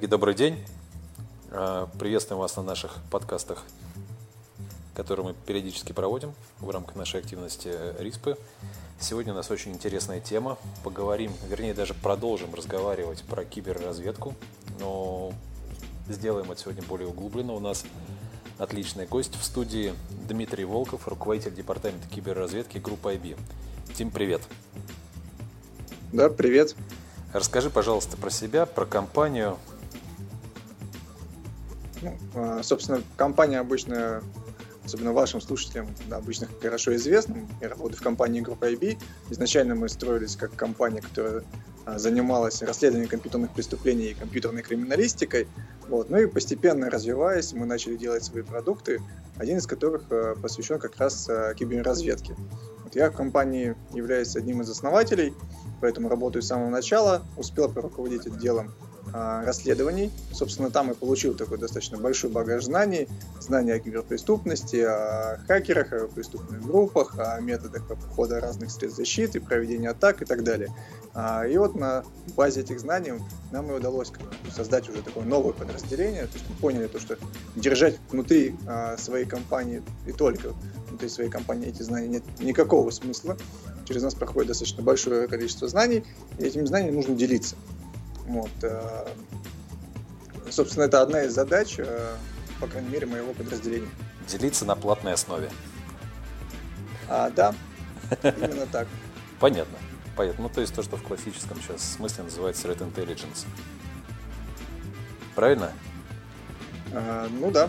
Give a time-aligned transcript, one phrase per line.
[0.00, 0.58] Коллеги, добрый день.
[1.50, 3.62] А, приветствуем вас на наших подкастах,
[4.94, 8.38] которые мы периодически проводим в рамках нашей активности РИСПы.
[8.98, 10.56] Сегодня у нас очень интересная тема.
[10.84, 14.34] Поговорим, вернее даже продолжим разговаривать про киберразведку,
[14.78, 15.34] но
[16.08, 17.52] сделаем это сегодня более углубленно.
[17.52, 17.84] У нас
[18.56, 19.92] отличный гость в студии
[20.26, 23.38] Дмитрий Волков, руководитель департамента киберразведки группы IB.
[23.94, 24.40] Тим, привет.
[26.10, 26.74] Да, привет.
[27.34, 29.58] Расскажи, пожалуйста, про себя, про компанию.
[32.02, 34.22] Ну, а, собственно, компания обычно,
[34.84, 37.46] особенно вашим слушателям, обычно хорошо известна.
[37.60, 38.98] Я работаю в компании группы IB.
[39.30, 41.44] Изначально мы строились как компания, которая
[41.84, 45.46] а, занималась расследованием компьютерных преступлений и компьютерной криминалистикой.
[45.88, 46.08] Вот.
[46.08, 49.02] Ну и постепенно развиваясь, мы начали делать свои продукты,
[49.36, 52.34] один из которых а, посвящен как раз киберразведке.
[52.84, 55.34] Вот я в компании являюсь одним из основателей,
[55.80, 58.72] поэтому работаю с самого начала, успел поруководить отделом
[59.12, 60.10] расследований.
[60.32, 63.08] Собственно, там и получил такой достаточно большой багаж знаний,
[63.40, 69.90] знания о киберпреступности, о хакерах, о преступных группах, о методах обхода разных средств защиты, проведения
[69.90, 70.68] атак и так далее.
[71.12, 72.04] А, и вот на
[72.36, 73.14] базе этих знаний
[73.50, 74.12] нам и удалось
[74.54, 76.22] создать уже такое новое подразделение.
[76.22, 77.16] То есть мы поняли то, что
[77.56, 80.54] держать внутри а, своей компании и только
[80.88, 83.36] внутри своей компании эти знания нет никакого смысла.
[83.86, 86.04] Через нас проходит достаточно большое количество знаний,
[86.38, 87.56] и этими знаниями нужно делиться.
[88.30, 88.50] Вот.
[88.62, 89.08] Э,
[90.50, 92.14] собственно, это одна из задач, э,
[92.60, 93.88] по крайней мере, моего подразделения.
[94.28, 95.50] Делиться на платной основе.
[97.08, 97.52] А, да,
[98.22, 98.86] именно так.
[99.40, 99.78] Понятно.
[100.16, 100.44] Понятно.
[100.44, 103.46] Ну, то есть то, что в классическом сейчас смысле называется Threat Intelligence.
[105.34, 105.72] Правильно?
[106.92, 107.68] А, ну да.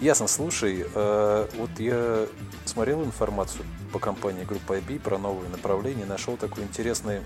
[0.00, 0.28] Ясно.
[0.28, 2.26] Слушай, э, вот я
[2.66, 7.22] смотрел информацию по компании Группа IB про новые направления, нашел такой интересный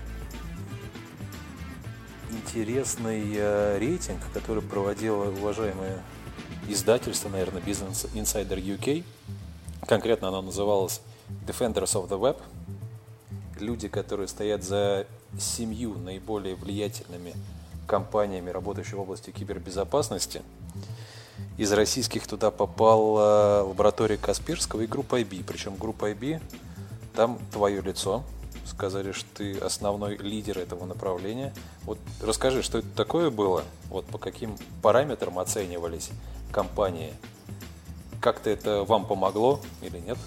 [2.53, 6.03] интересный э, рейтинг, который проводило уважаемое
[6.67, 9.03] издательство, наверное, Business Insider UK.
[9.87, 11.01] Конкретно оно называлось
[11.47, 12.39] Defenders of the Web.
[13.59, 15.07] Люди, которые стоят за
[15.39, 17.33] семью наиболее влиятельными
[17.87, 20.43] компаниями, работающими в области кибербезопасности.
[21.57, 25.43] Из российских туда попала лаборатория Касперского и группа IB.
[25.43, 26.39] Причем группа IB,
[27.15, 28.23] там твое лицо,
[28.65, 31.53] сказали, что ты основной лидер этого направления.
[31.83, 33.63] Вот расскажи, что это такое было?
[33.89, 36.09] Вот по каким параметрам оценивались
[36.51, 37.13] компании?
[38.21, 40.17] Как-то это вам помогло или нет?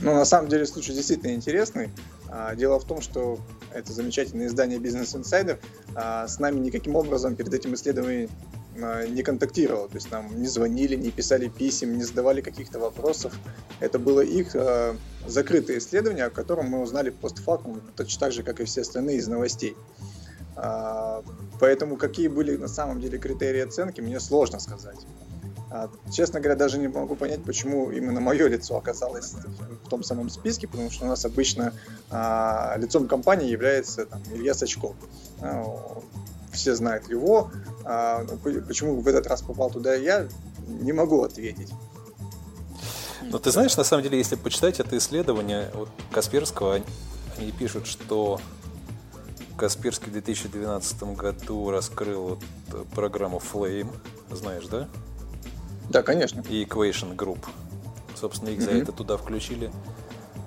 [0.00, 1.90] Ну, на самом деле случай действительно интересный.
[2.28, 3.38] А, дело в том, что
[3.72, 5.58] это замечательное издание Business Insider
[5.94, 8.28] а, с нами никаким образом перед этим исследованием
[8.74, 13.32] не контактировал, то есть нам не звонили, не писали писем, не задавали каких-то вопросов.
[13.80, 14.96] Это было их э,
[15.26, 19.28] закрытое исследование, о котором мы узнали постфактум, точно так же, как и все остальные из
[19.28, 19.76] новостей.
[20.56, 21.22] Э,
[21.60, 24.98] поэтому какие были на самом деле критерии оценки, мне сложно сказать.
[25.74, 29.34] А, честно говоря, даже не могу понять, почему именно мое лицо оказалось
[29.84, 31.72] в том самом списке, потому что у нас обычно
[32.10, 34.94] а, лицом компании является там, Илья Сачков.
[36.54, 37.50] Все знают его.
[37.84, 40.28] А, ну, почему в этот раз попал туда я,
[40.66, 41.70] не могу ответить.
[43.22, 46.80] Но ты знаешь, на самом деле, если почитать это исследование вот Касперского,
[47.36, 48.40] они пишут, что
[49.56, 52.38] Касперский в 2012 году раскрыл
[52.70, 53.92] вот программу Flame,
[54.30, 54.88] знаешь, да?
[55.90, 56.42] Да, конечно.
[56.48, 57.40] И Equation Group.
[58.14, 58.64] Собственно, их mm-hmm.
[58.64, 59.70] за это туда включили.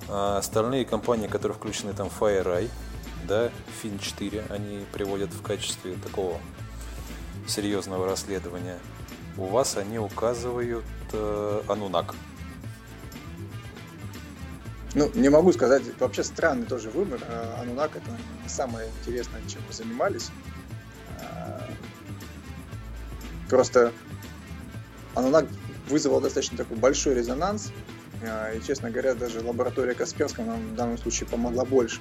[0.09, 2.69] А остальные компании, которые включены там FireEye,
[3.27, 3.51] да,
[3.83, 6.39] Fin4, они приводят в качестве такого
[7.47, 8.79] серьезного расследования.
[9.37, 12.15] У вас они указывают э, Анунак.
[14.95, 17.19] Ну, не могу сказать, вообще странный тоже выбор.
[17.27, 18.09] Э, Анунак это
[18.47, 20.31] самое интересное, чем мы занимались.
[21.19, 21.59] Э,
[23.49, 23.93] просто
[25.13, 25.45] Анунак
[25.87, 27.71] вызвал достаточно такой большой резонанс,
[28.21, 31.99] э, и, честно говоря, даже лаборатория Касперского нам в данном случае помогла больше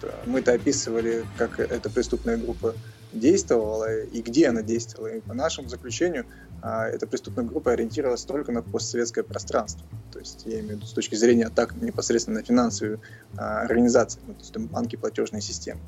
[0.00, 2.74] что мы-то описывали, как эта преступная группа
[3.12, 5.08] действовала и где она действовала.
[5.08, 6.24] И по нашему заключению
[6.62, 9.86] а, эта преступная группа ориентировалась только на постсоветское пространство.
[10.12, 13.00] То есть я имею в виду с точки зрения атак непосредственно на финансовую
[13.36, 15.80] а, организацию, ну, то есть банки, платежные системы.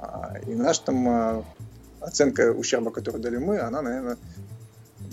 [0.00, 1.44] А, и наша там
[2.00, 4.18] оценка ущерба, которую дали мы, она, наверное,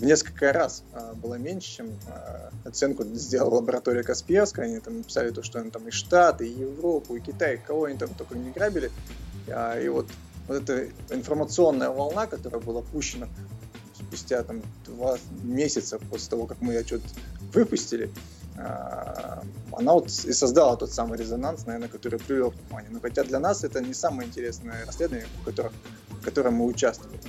[0.04, 4.66] несколько раз а, было меньше, чем а, оценку сделала лаборатория Касперская.
[4.66, 7.98] Они там написали то, что они там и Штаты, и Европу, и Китай, кого они
[7.98, 8.90] там только не грабили.
[9.48, 10.06] А, и вот,
[10.48, 13.28] вот эта информационная волна, которая была пущена
[13.94, 17.02] спустя там два месяца после того, как мы отчет
[17.52, 18.10] выпустили,
[18.56, 19.42] а,
[19.72, 22.88] она вот и создала тот самый резонанс, наверное, который привел к компании.
[22.90, 25.72] Но хотя для нас это не самое интересное расследование, в котором
[26.24, 27.20] в котором мы участвуем.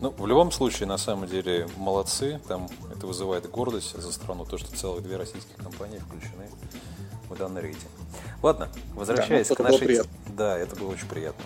[0.00, 2.40] Ну, в любом случае, на самом деле, молодцы.
[2.48, 6.48] Там это вызывает гордость за страну, то, что целых две российские компании включены
[7.28, 7.90] в данный рейтинг.
[8.42, 10.00] Ладно, возвращаясь да, ну, к нашей...
[10.36, 11.44] Да, это было очень приятно.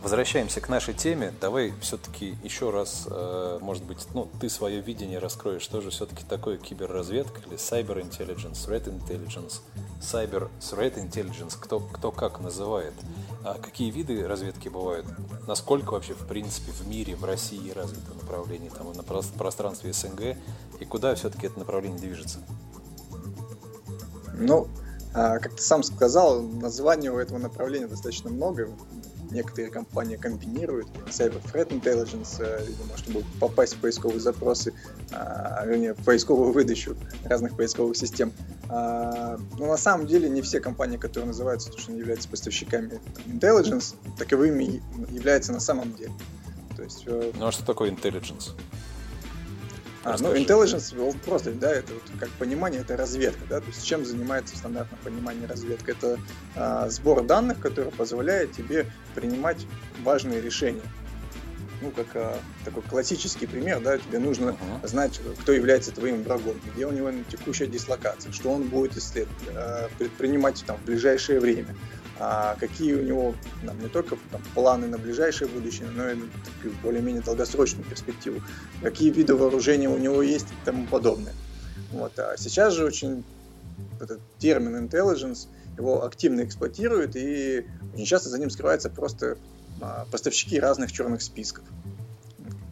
[0.00, 1.34] Возвращаемся к нашей теме.
[1.40, 5.62] Давай все-таки еще раз, э, может быть, ну, ты свое видение раскроешь.
[5.62, 9.60] Что же все-таки такое киберразведка или cyber intelligence, threat intelligence,
[10.00, 12.94] cyber threat intelligence, кто, кто как называет.
[13.44, 15.06] А какие виды разведки бывают?
[15.46, 20.36] Насколько вообще, в принципе, в мире, в России развито направление, там, на пространстве СНГ,
[20.80, 22.40] и куда все-таки это направление движется?
[24.34, 24.68] Ну,
[25.14, 28.68] а, как ты сам сказал, названий у этого направления достаточно много
[29.30, 34.72] некоторые компании комбинируют Cyber Threat Intelligence, э, видимо, чтобы попасть в поисковые запросы,
[35.10, 38.32] а, вернее, в поисковую выдачу разных поисковых систем.
[38.68, 43.00] А, но на самом деле не все компании, которые называются, то, что они являются поставщиками
[43.26, 46.12] intelligence, таковыми являются на самом деле.
[46.76, 48.52] То есть, э, ну а что такое intelligence?
[50.04, 54.04] А, ну, intelligence просто, да, это вот как понимание, это разведка, да, то есть чем
[54.04, 55.92] занимается в стандартном понимании разведка?
[55.92, 56.18] Это
[56.54, 59.66] а, сбор данных, который позволяет тебе принимать
[60.02, 60.82] важные решения.
[61.80, 64.88] Ну, как а, такой классический пример, да, тебе нужно uh-huh.
[64.88, 69.36] знать, кто является твоим врагом, где у него текущая дислокация, что он будет исследовать,
[69.98, 71.76] предпринимать там в ближайшее время
[72.18, 73.34] а какие у него
[73.64, 76.16] там, не только там, планы на ближайшее будущее, но и
[76.82, 78.40] более-менее долгосрочную перспективу,
[78.82, 81.34] какие виды вооружения у него есть и тому подобное.
[81.92, 82.18] Вот.
[82.18, 83.24] А сейчас же очень
[84.00, 89.38] этот термин intelligence, его активно эксплуатируют, и очень часто за ним скрываются просто
[89.80, 91.64] а, поставщики разных черных списков.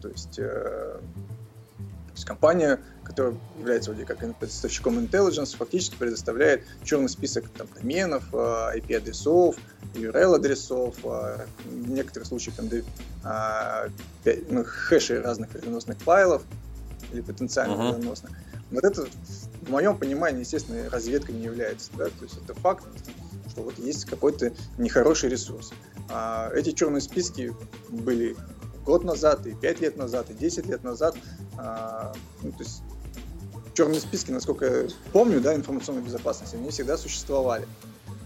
[0.01, 2.79] То есть, э, то есть компания
[3.17, 9.55] которая является вроде как поставщиком intelligence, фактически предоставляет черный список там, доменов, IP-адресов,
[9.95, 12.69] URL-адресов, а, в некоторых случаях там,
[13.23, 13.87] а,
[14.49, 16.43] ну, хэши разных вредоносных файлов
[17.11, 17.93] или потенциально uh-huh.
[17.95, 18.31] вредоносных.
[18.69, 19.07] Вот это,
[19.61, 21.89] в моем понимании, естественно, разведка не является.
[21.97, 22.05] Да?
[22.05, 22.85] То есть это факт,
[23.49, 25.71] что вот есть какой-то нехороший ресурс.
[26.09, 27.55] А эти черные списки
[27.89, 28.35] были
[28.87, 31.15] год назад, и пять лет назад, и 10 лет назад.
[31.57, 32.81] А, ну, то есть
[33.77, 37.67] черные списки, насколько помню, да, информационной безопасности, они всегда существовали.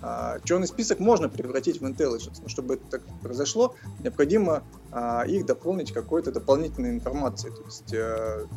[0.01, 5.45] А, черный список можно превратить в intelligence, но чтобы это так произошло, необходимо а, их
[5.45, 7.53] дополнить какой-то дополнительной информацией.
[7.53, 8.47] То есть а,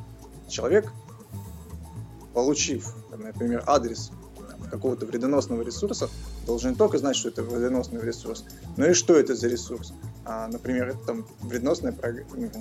[0.49, 0.93] человек,
[2.32, 4.12] получив, например, адрес
[4.70, 6.08] какого-то вредоносного ресурса,
[6.46, 8.44] должен не только знать, что это вредоносный ресурс,
[8.76, 9.93] но и что это за ресурс.
[10.25, 11.96] А, например, это там вредоносная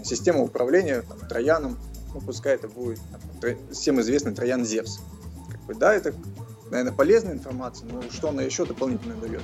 [0.03, 1.77] система управления там, трояном
[2.13, 2.99] ну, пускай это будет
[3.71, 4.99] всем известный Троян Зевс.
[5.51, 6.13] Как бы, да, это,
[6.69, 9.43] наверное, полезная информация, но что она еще дополнительно дает?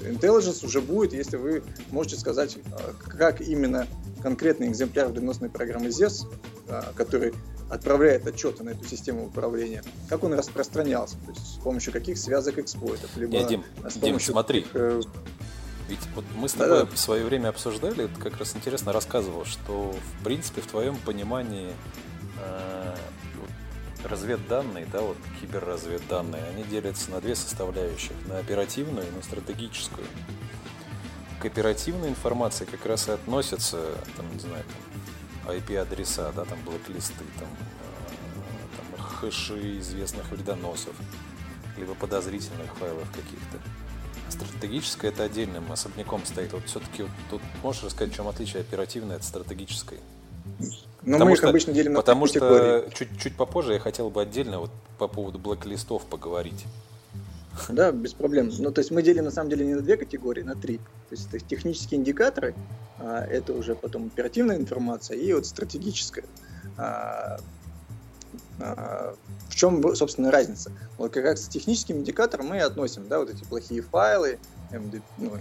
[0.00, 3.86] Intelligence уже будет, если вы можете сказать, а, как именно
[4.22, 6.26] конкретный экземпляр вредоносной программы ZES,
[6.68, 7.34] а, который
[7.68, 12.58] отправляет отчеты на эту систему управления, как он распространялся, то есть с помощью каких связок
[12.58, 15.00] эксплойтов, либо Нет, Дим, с помощью Дим, смотри, каких, э,
[15.88, 19.44] ведь вот мы с тобой да, в свое время обсуждали, это как раз интересно рассказывал,
[19.44, 21.72] что в принципе в твоем понимании
[22.40, 22.96] э,
[23.36, 30.06] вот, разведданные, да, вот киберразведданные, они делятся на две составляющих, на оперативную и на стратегическую.
[31.40, 33.80] К оперативной информации как раз и относятся,
[34.16, 34.64] там, не знаю,
[35.44, 40.94] там, IP-адреса, да, там блоклисты, там, э, там хэши известных вредоносов,
[41.76, 43.60] либо подозрительных файлов каких-то.
[44.36, 46.52] Стратегическое это отдельным особняком стоит.
[46.52, 49.98] Вот все-таки вот, тут можешь рассказать, в чем отличие оперативной от стратегической?
[51.02, 54.10] Но потому мы их что, обычно делим на Потому что чуть, чуть попозже я хотел
[54.10, 56.64] бы отдельно вот по поводу блэк-листов поговорить.
[57.68, 58.50] Да, без проблем.
[58.58, 60.78] Ну, то есть мы делим на самом деле не на две категории, на три.
[60.78, 62.54] То есть это технические индикаторы,
[62.98, 66.24] а это уже потом оперативная информация и вот стратегическая.
[66.76, 67.38] А,
[68.58, 70.72] в чем, собственно, разница?
[70.98, 74.38] Вот как раз к техническим индикаторам мы относим, да, вот эти плохие файлы,
[74.70, 75.32] MD, ну,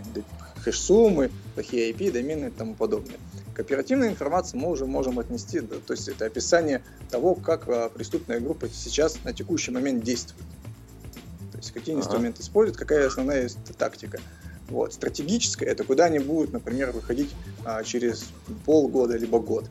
[0.63, 3.17] хэш-суммы, плохие IP, домены и тому подобное.
[3.53, 7.89] К оперативной информации мы уже можем отнести, да, то есть это описание того, как а,
[7.89, 10.43] преступная группа сейчас на текущий момент действует.
[11.51, 12.03] То есть какие ага.
[12.03, 14.19] инструменты используют, какая основная тактика.
[14.67, 14.93] Вот.
[14.93, 17.29] Стратегическая это куда они будут, например, выходить
[17.63, 18.25] а, через
[18.65, 19.69] полгода либо год.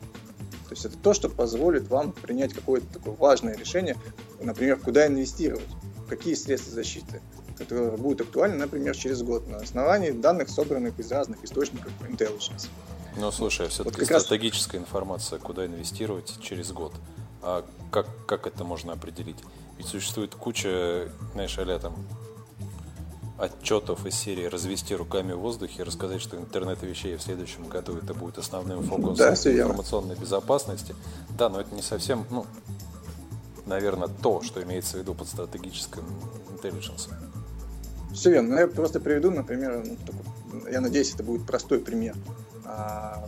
[0.67, 3.95] То есть это то, что позволит вам принять какое-то такое важное решение,
[4.41, 5.67] например, куда инвестировать,
[6.09, 7.21] какие средства защиты,
[7.57, 12.67] которые будут актуальны, например, через год на основании данных, собранных из разных источников intelligence.
[13.17, 14.87] Ну, слушай, а все-таки вот стратегическая раз...
[14.87, 16.93] информация, куда инвестировать через год.
[17.41, 19.37] А как, как это можно определить?
[19.77, 21.95] Ведь существует куча, знаешь, а там
[23.37, 27.97] отчетов из серии развести руками в воздухе и рассказать, что интернет вещей в следующем году
[27.97, 30.95] это будет основным фокусом да, информационной безопасности.
[31.37, 32.45] Да, но это не совсем, ну,
[33.65, 36.03] наверное, то, что имеется в виду под стратегическим
[36.49, 37.09] intelligence.
[38.13, 38.59] Все верно.
[38.59, 42.15] Я просто приведу, например, ну, такой, я надеюсь, это будет простой пример.
[42.63, 43.27] А,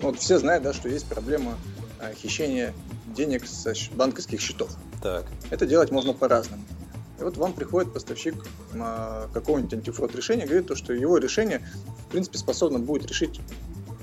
[0.00, 1.56] вот все знают, да, что есть проблема
[2.00, 2.74] а, хищения
[3.14, 4.70] денег с банковских счетов.
[5.00, 5.26] Так.
[5.50, 6.62] Это делать можно по-разному.
[7.18, 8.34] И вот вам приходит поставщик
[8.74, 11.66] а, какого-нибудь антифрод решения, говорит то, что его решение,
[12.06, 13.40] в принципе, способно будет решить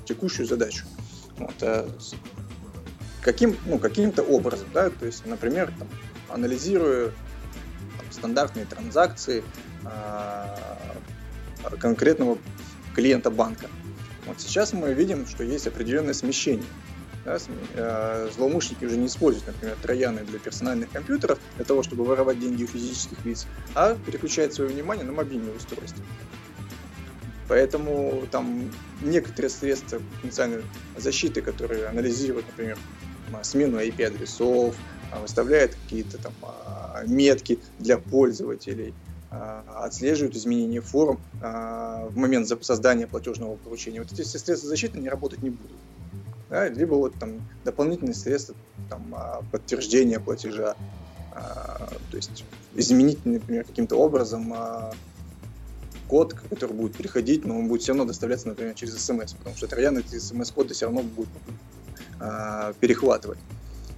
[0.06, 0.86] текущую задачу.
[1.38, 1.90] Вот, а
[3.22, 5.88] каким, ну, каким-то образом, да, то есть, например, там,
[6.30, 7.08] анализируя
[7.98, 9.44] там, стандартные транзакции
[9.84, 10.58] а,
[11.80, 12.38] конкретного
[12.96, 13.68] клиента банка.
[14.26, 16.66] Вот сейчас мы видим, что есть определенное смещение
[17.26, 17.38] да,
[17.76, 22.64] э, злоумышленники уже не используют, например, трояны для персональных компьютеров для того, чтобы воровать деньги
[22.64, 23.46] у физических лиц,
[23.76, 26.04] а переключают свое внимание на мобильные устройства.
[27.48, 28.72] Поэтому там
[29.02, 30.62] некоторые средства потенциальной
[30.98, 32.78] защиты, которые анализируют, например,
[33.44, 34.76] смену IP-адресов,
[35.12, 38.94] а, выставляют какие-то там а, метки для пользователей,
[39.32, 44.00] а, отслеживают изменения форм в момент создания платежного поручения.
[44.00, 45.78] Вот эти все средства защиты не работать не будут
[46.50, 48.56] да, либо вот там дополнительные средства
[48.90, 50.76] там, а, подтверждения платежа,
[51.32, 52.44] а, то есть
[52.76, 54.92] изменить, например, каким-то образом а,
[56.08, 59.68] код, который будет переходить, но он будет все равно доставляться, например, через смс, потому что
[59.68, 61.30] троян эти смс-коды все равно будет
[62.82, 63.40] перехватывать.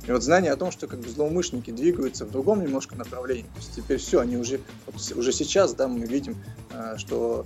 [0.05, 3.57] И вот знание о том, что как бы злоумышленники двигаются в другом немножко направлении, то
[3.57, 6.35] есть теперь все, они уже, вот, уже сейчас, да, мы видим,
[6.97, 7.45] что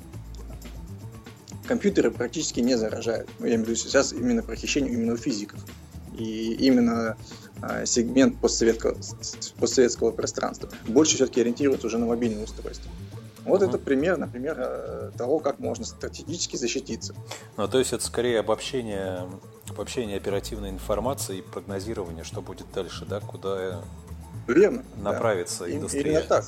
[1.66, 3.30] компьютеры практически не заражают.
[3.40, 5.60] Ну, я имею в виду сейчас именно про хищение именно у физиков.
[6.18, 7.18] И именно
[7.62, 8.96] а, сегмент постсоветского,
[9.60, 12.90] постсоветского пространства больше все-таки ориентируется уже на мобильные устройства.
[13.44, 13.70] Вот uh-huh.
[13.70, 17.14] это пример, например, э, того, как можно стратегически защититься.
[17.58, 19.30] Ну, то есть это скорее обобщение,
[19.70, 23.84] обобщение оперативной информации и прогнозирование, что будет дальше, да, куда
[24.48, 25.72] Верно, направится да.
[25.72, 26.14] индустрия.
[26.14, 26.46] Именно так.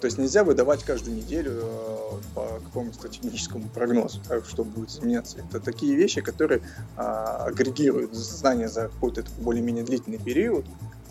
[0.00, 5.38] То есть нельзя выдавать каждую неделю э, по какому-то стратегическому прогнозу, что будет изменяться.
[5.38, 6.62] Это такие вещи, которые
[6.96, 10.64] а, агрегируют знания за какой-то более-менее длительный период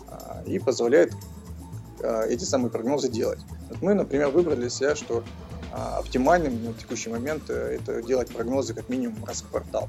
[0.08, 1.12] а, и позволяют
[2.02, 3.38] а, эти самые прогнозы делать.
[3.68, 5.22] Вот мы, например, выбрали для себя, что
[5.72, 9.88] оптимальным на текущий момент э, это делать прогнозы как минимум раз в квартал.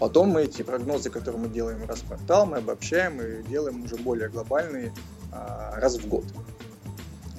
[0.00, 3.96] Потом мы эти прогнозы, которые мы делаем раз в квартал, мы обобщаем и делаем уже
[3.96, 4.92] более глобальные
[5.32, 6.24] а, раз в год.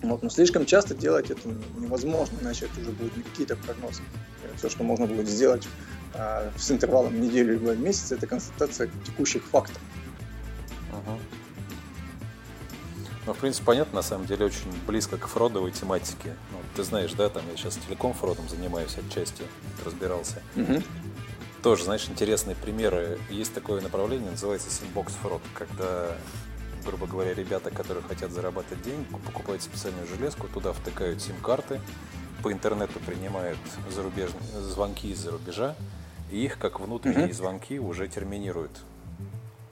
[0.01, 4.01] Вот, но слишком часто делать это невозможно, иначе это уже будут не какие-то прогнозы.
[4.57, 5.67] Все, что можно будет сделать
[6.13, 9.79] а, с интервалом неделю или месяца, это констатация текущих фактов.
[10.91, 11.19] Угу.
[13.27, 16.35] Ну, в принципе, понятно, на самом деле, очень близко к фродовой тематике.
[16.51, 19.43] Ну, ты знаешь, да, там я сейчас телеком фродом занимаюсь отчасти,
[19.85, 20.41] разбирался.
[20.55, 20.81] Угу.
[21.61, 23.19] Тоже, знаешь, интересные примеры.
[23.29, 26.17] Есть такое направление, называется sandbox фрод, когда
[26.85, 31.81] грубо говоря, ребята, которые хотят зарабатывать деньги, покупают специальную железку, туда втыкают сим-карты,
[32.43, 33.59] по интернету принимают
[33.89, 35.75] зарубежные звонки из-за рубежа,
[36.31, 37.33] и их, как внутренние угу.
[37.33, 38.71] звонки, уже терминируют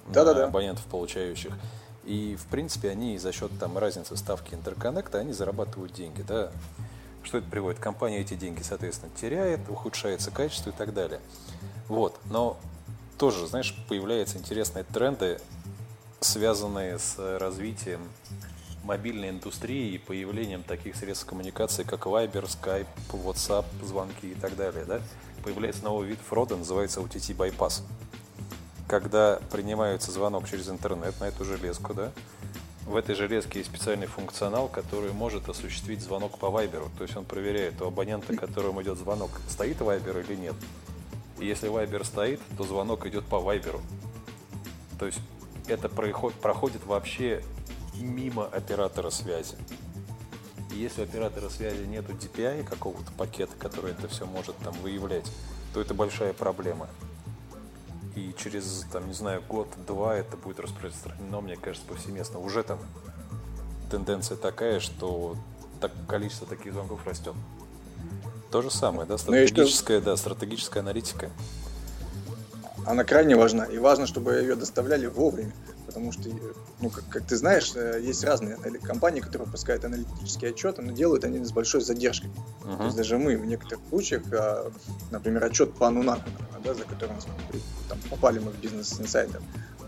[0.07, 0.43] да -да -да.
[0.43, 1.53] абонентов, получающих.
[2.05, 6.23] И, в принципе, они за счет там, разницы ставки интерконнекта, они зарабатывают деньги.
[6.23, 6.51] Да?
[7.23, 7.79] Что это приводит?
[7.79, 11.19] Компания эти деньги, соответственно, теряет, ухудшается качество и так далее.
[11.87, 12.19] Вот.
[12.25, 12.57] Но
[13.17, 15.39] тоже, знаешь, появляются интересные тренды
[16.19, 18.01] связанные с развитием
[18.83, 24.85] мобильной индустрии и появлением таких средств коммуникации, как Viber, Skype, WhatsApp, звонки и так далее,
[24.85, 25.01] да,
[25.43, 27.83] появляется новый вид фрода, называется OTT bypass.
[28.87, 32.11] Когда принимается звонок через интернет на эту железку, да,
[32.85, 36.89] в этой железке есть специальный функционал, который может осуществить звонок по Viber.
[36.97, 40.55] То есть он проверяет у абонента, которому идет звонок, стоит Viber или нет.
[41.37, 43.79] И если Viber стоит, то звонок идет по Viber.
[44.97, 45.19] То есть
[45.69, 47.43] это проходит вообще
[47.95, 49.55] мимо оператора связи.
[50.73, 55.29] И если у оператора связи нет DPI какого-то пакета, который это все может там выявлять,
[55.73, 56.87] то это большая проблема.
[58.15, 62.39] И через, там, не знаю, год-два это будет распространено, мне кажется, повсеместно.
[62.39, 62.79] Уже там
[63.89, 65.35] тенденция такая, что
[65.79, 67.33] так, количество таких звонков растет.
[68.51, 71.29] То же самое, да, стратегическая, да, стратегическая аналитика
[72.89, 73.65] она крайне важна.
[73.65, 75.51] И важно, чтобы ее доставляли вовремя.
[75.85, 76.27] Потому что,
[76.81, 81.23] ну, как, как ты знаешь, э, есть разные компании, которые выпускают аналитические отчеты, но делают
[81.23, 82.31] они с большой задержкой.
[82.63, 82.77] Uh-huh.
[82.77, 84.71] То есть даже мы в некоторых случаях, а,
[85.11, 86.29] например, отчет по Анунаку,
[86.63, 87.13] да, за который
[87.87, 89.41] там, попали мы в бизнес инсайдер,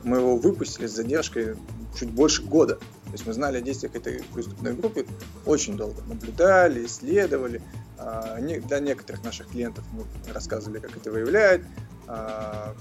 [0.03, 1.55] мы его выпустили с задержкой
[1.97, 2.75] чуть больше года.
[2.75, 5.05] То есть мы знали о действиях этой преступной группы
[5.45, 6.01] очень долго.
[6.07, 7.61] Наблюдали, исследовали.
[7.97, 11.61] А, для некоторых наших клиентов мы рассказывали, как это выявлять,
[12.07, 12.73] а,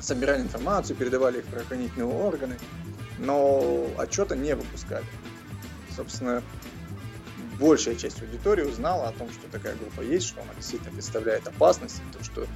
[0.00, 2.56] собирали информацию, передавали их в правоохранительные органы,
[3.18, 5.04] но отчета не выпускали.
[5.96, 6.42] Собственно,
[7.60, 12.00] большая часть аудитории узнала о том, что такая группа есть, что она действительно представляет опасность,
[12.12, 12.46] то, что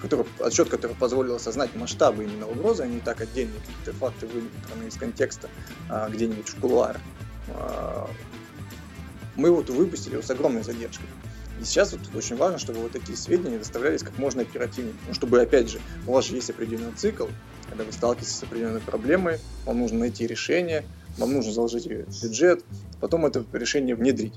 [0.00, 4.88] который, отчет, который позволил осознать масштабы именно угрозы, а не так отдельные какие-то факты выметанные
[4.88, 5.50] из контекста
[5.90, 7.02] а, где-нибудь в кулуарах.
[7.48, 8.08] А,
[9.34, 11.08] мы вот выпустили его с огромной задержкой.
[11.60, 14.94] И сейчас вот очень важно, чтобы вот такие сведения доставлялись как можно оперативнее.
[15.06, 17.26] Ну, чтобы, опять же, у вас же есть определенный цикл,
[17.68, 20.84] когда вы сталкиваетесь с определенной проблемой, вам нужно найти решение,
[21.18, 22.64] вам нужно заложить бюджет,
[23.00, 24.34] потом это решение внедрить.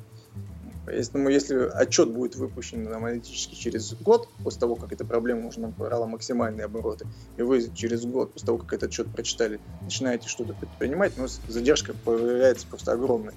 [0.88, 6.07] Поэтому если отчет будет выпущен аналитически через год, после того, как эта проблема уже набрала
[6.07, 7.05] максимальные обороты,
[7.36, 11.93] и вы через год, после того, как этот отчет прочитали, начинаете что-то предпринимать, но задержка
[11.93, 13.34] появляется просто огромной.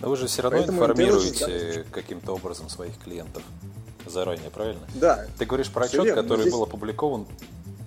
[0.00, 3.42] Но вы же все равно Поэтому информируете каким-то образом своих клиентов
[4.06, 4.80] заранее, правильно?
[4.94, 5.26] Да.
[5.38, 6.52] Ты говоришь про отчет, который здесь...
[6.52, 7.26] был опубликован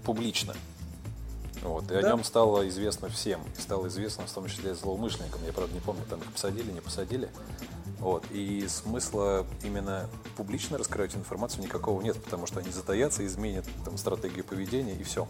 [0.05, 0.53] публично.
[1.67, 1.99] Вот, и да.
[1.99, 3.41] о нем стало известно всем.
[3.57, 5.41] И стало известно в том числе злоумышленникам.
[5.45, 7.29] Я, правда, не помню, там их посадили, не посадили.
[7.99, 8.23] Вот.
[8.31, 14.45] И смысла именно публично раскрывать информацию никакого нет, потому что они затаятся, изменят там, стратегию
[14.45, 15.27] поведения и все.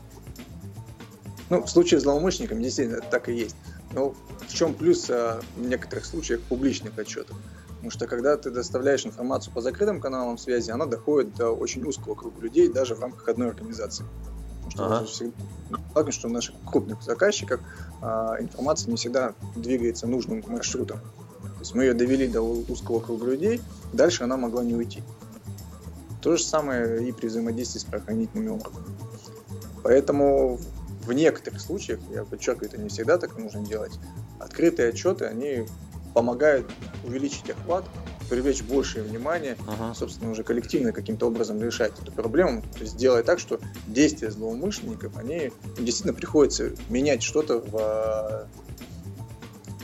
[1.49, 3.55] Ну, в случае с злоумышленниками действительно так и есть.
[3.93, 4.13] Но
[4.47, 7.37] в чем плюс а, в некоторых случаях публичных отчетов?
[7.69, 12.15] Потому что когда ты доставляешь информацию по закрытым каналам связи, она доходит до очень узкого
[12.15, 14.03] круга людей даже в рамках одной организации.
[14.71, 15.05] Потому что ага.
[15.05, 17.61] всегда, что у наших крупных заказчиков
[18.01, 20.99] а, информация не всегда двигается нужным маршрутом.
[20.99, 23.61] То есть мы ее довели до узкого круга людей,
[23.93, 25.01] дальше она могла не уйти.
[26.21, 28.85] То же самое и при взаимодействии с правоохранительными органами.
[29.83, 30.59] Поэтому
[31.03, 33.93] в некоторых случаях, я подчеркиваю, это не всегда так нужно делать,
[34.39, 35.65] открытые отчеты, они
[36.13, 36.69] помогают
[37.03, 37.85] увеличить охват,
[38.29, 39.95] привлечь большее внимание, uh-huh.
[39.95, 45.15] собственно, уже коллективно каким-то образом решать эту проблему, то есть делая так, что действия злоумышленников,
[45.17, 48.47] они действительно приходится менять что-то в,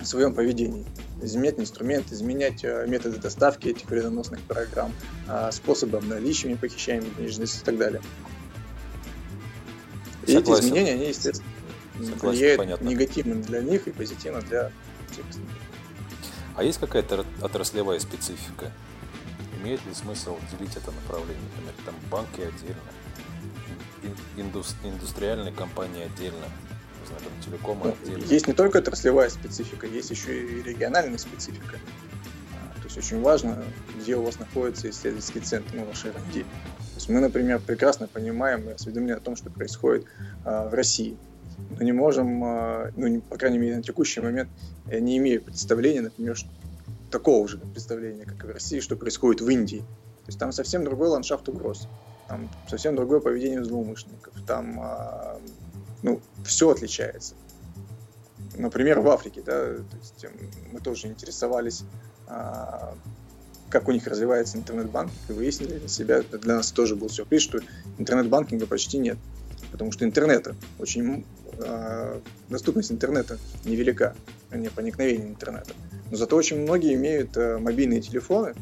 [0.01, 0.85] в своем поведении
[1.21, 4.91] изменять инструменты, изменять э, методы доставки этих вредоносных программ,
[5.27, 8.01] а, способы обналичивания похищаемой денежности и так далее.
[10.27, 11.49] И эти изменения, они, естественно,
[11.93, 12.87] Согласен, влияют понятно.
[12.87, 14.71] негативно для них и позитивно для
[15.09, 15.62] остальных.
[16.55, 18.71] А есть какая-то отраслевая специфика?
[19.61, 21.41] Имеет ли смысл делить это направление?
[21.55, 22.81] Например, там банки отдельно,
[24.37, 26.45] индус, индустриальные компании отдельно,
[27.01, 28.25] не знаю, там телеком ну, отдельно.
[28.25, 31.77] Есть не только отраслевая специфика, есть еще и региональная специфика.
[32.53, 33.63] А, то есть очень важно,
[33.97, 36.41] где у вас находится исследовательский центр, ну, ваш R&D.
[36.43, 40.05] То есть мы, например, прекрасно понимаем и осведомлены о том, что происходит
[40.45, 41.17] а, в России
[41.77, 44.49] но не можем, а, ну, по крайней мере, на текущий момент,
[44.87, 46.37] не имею представления, например,
[47.09, 49.79] такого же представления, как и в России, что происходит в Индии.
[49.79, 51.87] То есть там совсем другой ландшафт угроз,
[52.27, 55.39] там совсем другое поведение злоумышленников, там а,
[56.01, 57.35] ну, все отличается.
[58.55, 60.25] Например, в Африке, да, то есть
[60.71, 61.83] мы тоже интересовались,
[62.27, 62.95] а,
[63.69, 67.59] как у них развивается интернет-банкинг, и выяснили для себя, для нас тоже был сюрприз, что
[67.97, 69.17] интернет-банкинга почти нет,
[69.71, 71.25] потому что интернета очень
[71.57, 74.15] э, доступность интернета невелика,
[74.49, 75.73] а не проникновение интернета.
[76.11, 78.53] Но зато очень многие имеют э, мобильные телефоны.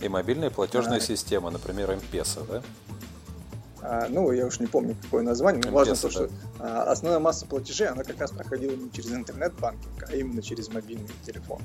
[0.00, 2.62] И мобильная платежная а, система, например, M-Pesa, да?
[3.82, 7.46] А, ну, я уж не помню, какое название, но важно то, что а, основная масса
[7.46, 11.60] платежей, она как раз проходила не через интернет-банкинг, а именно через мобильный телефон.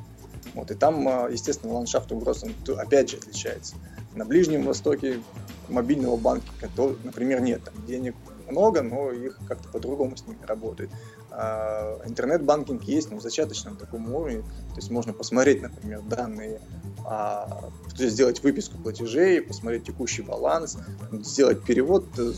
[0.56, 3.76] Вот, и там, а, естественно, ландшафт угроз, он опять же отличается.
[4.16, 5.22] На Ближнем Востоке
[5.70, 7.64] мобильного банкинга, то, например, нет.
[7.64, 8.16] Там денег
[8.50, 10.90] много, но их как-то по-другому с ними работает.
[11.32, 14.42] А, интернет-банкинг есть, но в зачаточном таком уровне.
[14.42, 16.60] То есть можно посмотреть, например, данные,
[17.06, 20.78] а, то есть сделать выписку платежей, посмотреть текущий баланс,
[21.12, 22.34] сделать перевод э,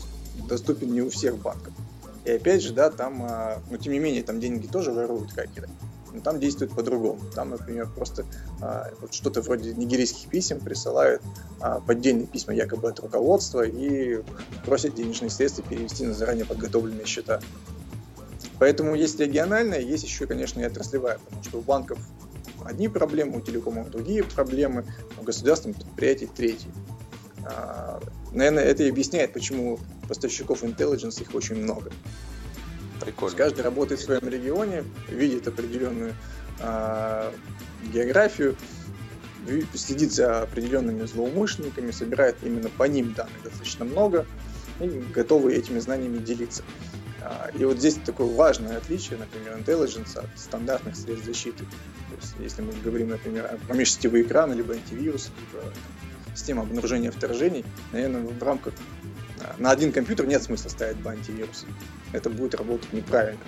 [0.48, 1.72] доступен не у всех банков.
[2.24, 5.68] И опять же, да, там, а, но тем не менее, там деньги тоже воруют хакеры
[6.12, 7.20] но там действует по-другому.
[7.34, 8.24] Там, например, просто
[8.60, 11.22] а, вот что-то вроде нигерийских писем присылают
[11.60, 14.22] а, поддельные письма якобы от руководства и
[14.64, 17.40] просят денежные средства перевести на заранее подготовленные счета.
[18.58, 21.98] Поэтому есть региональная, есть еще, конечно, и отраслевая, потому что у банков
[22.64, 24.84] одни проблемы, у телекомов другие проблемы,
[25.18, 26.70] у государственных предприятий третьи.
[27.44, 28.00] А,
[28.32, 31.90] наверное, это и объясняет, почему поставщиков intelligence их очень много.
[33.00, 33.36] Прикольно.
[33.36, 36.14] Каждый работает в своем регионе, видит определенную
[36.60, 37.32] э,
[37.92, 38.56] географию,
[39.74, 44.26] следит за определенными злоумышленниками, собирает именно по ним данных достаточно много
[44.80, 46.62] и готовы этими знаниями делиться.
[47.22, 51.64] А, и вот здесь такое важное отличие, например, intelligence от стандартных средств защиты.
[51.64, 55.64] То есть, если мы говорим, например, о межсетевые экраны, либо антивирус, либо
[56.34, 58.74] система обнаружения вторжений, наверное, в рамках
[59.58, 61.66] на один компьютер нет смысла ставить два антивируса.
[62.12, 63.40] Это будет работать неправильно.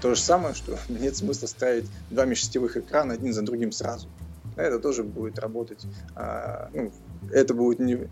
[0.00, 4.08] То же самое, что нет смысла ставить два межсетевых экрана один за другим сразу.
[4.56, 6.90] Это тоже будет работать, а, ну,
[7.32, 8.08] это будут не,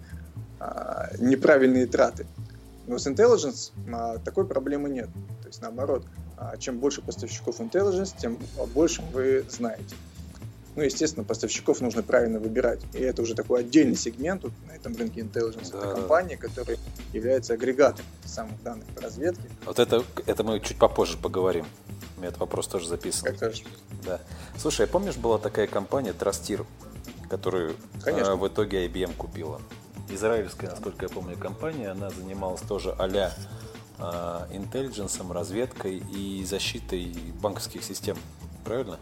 [0.60, 2.26] а, неправильные траты.
[2.86, 5.08] Но с Intelligence а, такой проблемы нет.
[5.42, 6.04] То есть наоборот,
[6.36, 8.38] а, чем больше поставщиков Intelligence, тем
[8.74, 9.96] больше вы знаете.
[10.76, 12.80] Ну, естественно, поставщиков нужно правильно выбирать.
[12.92, 15.72] И это уже такой отдельный сегмент вот на этом рынке Intelligence.
[15.72, 15.78] Да.
[15.78, 16.78] Это компания, которая
[17.12, 19.48] является агрегатом самых данных по разведке.
[19.64, 21.66] Вот это, это мы чуть попозже поговорим.
[22.16, 23.24] У меня этот вопрос тоже записан.
[23.24, 23.64] Как тоже.
[24.04, 24.20] Да.
[24.58, 26.64] Слушай, а помнишь, была такая компания Trustir,
[27.30, 28.32] которую Конечно.
[28.32, 29.60] Э, в итоге IBM купила?
[30.08, 33.32] израильская, насколько я помню, компания, она занималась тоже а-ля
[34.52, 38.16] интеллидженсом, разведкой и защитой банковских систем.
[38.64, 38.98] Правильно?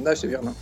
[0.00, 0.54] Да, все верно.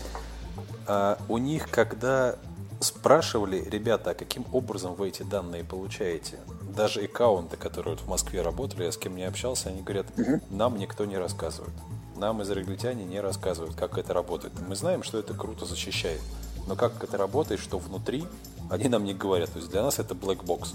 [0.87, 2.37] А у них, когда
[2.81, 6.39] спрашивали, ребята, а каким образом вы эти данные получаете?
[6.77, 10.07] Даже аккаунты, которые вот в Москве работали, я с кем не общался, они говорят,
[10.51, 11.75] нам никто не рассказывает.
[12.17, 14.53] Нам израильтяне не рассказывают, как это работает.
[14.67, 16.21] Мы знаем, что это круто защищает.
[16.67, 18.27] Но как это работает, что внутри,
[18.71, 19.51] они нам не говорят.
[19.51, 20.75] То есть для нас это black box,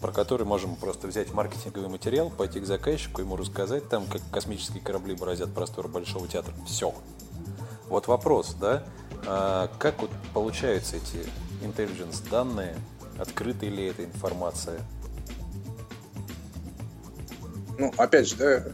[0.00, 4.82] про который можем просто взять маркетинговый материал, пойти к заказчику, ему рассказать там, как космические
[4.82, 6.54] корабли бороздят просторы Большого театра.
[6.66, 6.94] Все.
[7.94, 8.82] Вот вопрос, да,
[9.24, 11.24] а как вот получаются эти
[11.62, 12.74] intelligence данные,
[13.20, 14.80] открыта ли эта информация?
[17.78, 18.64] Ну, опять же, да,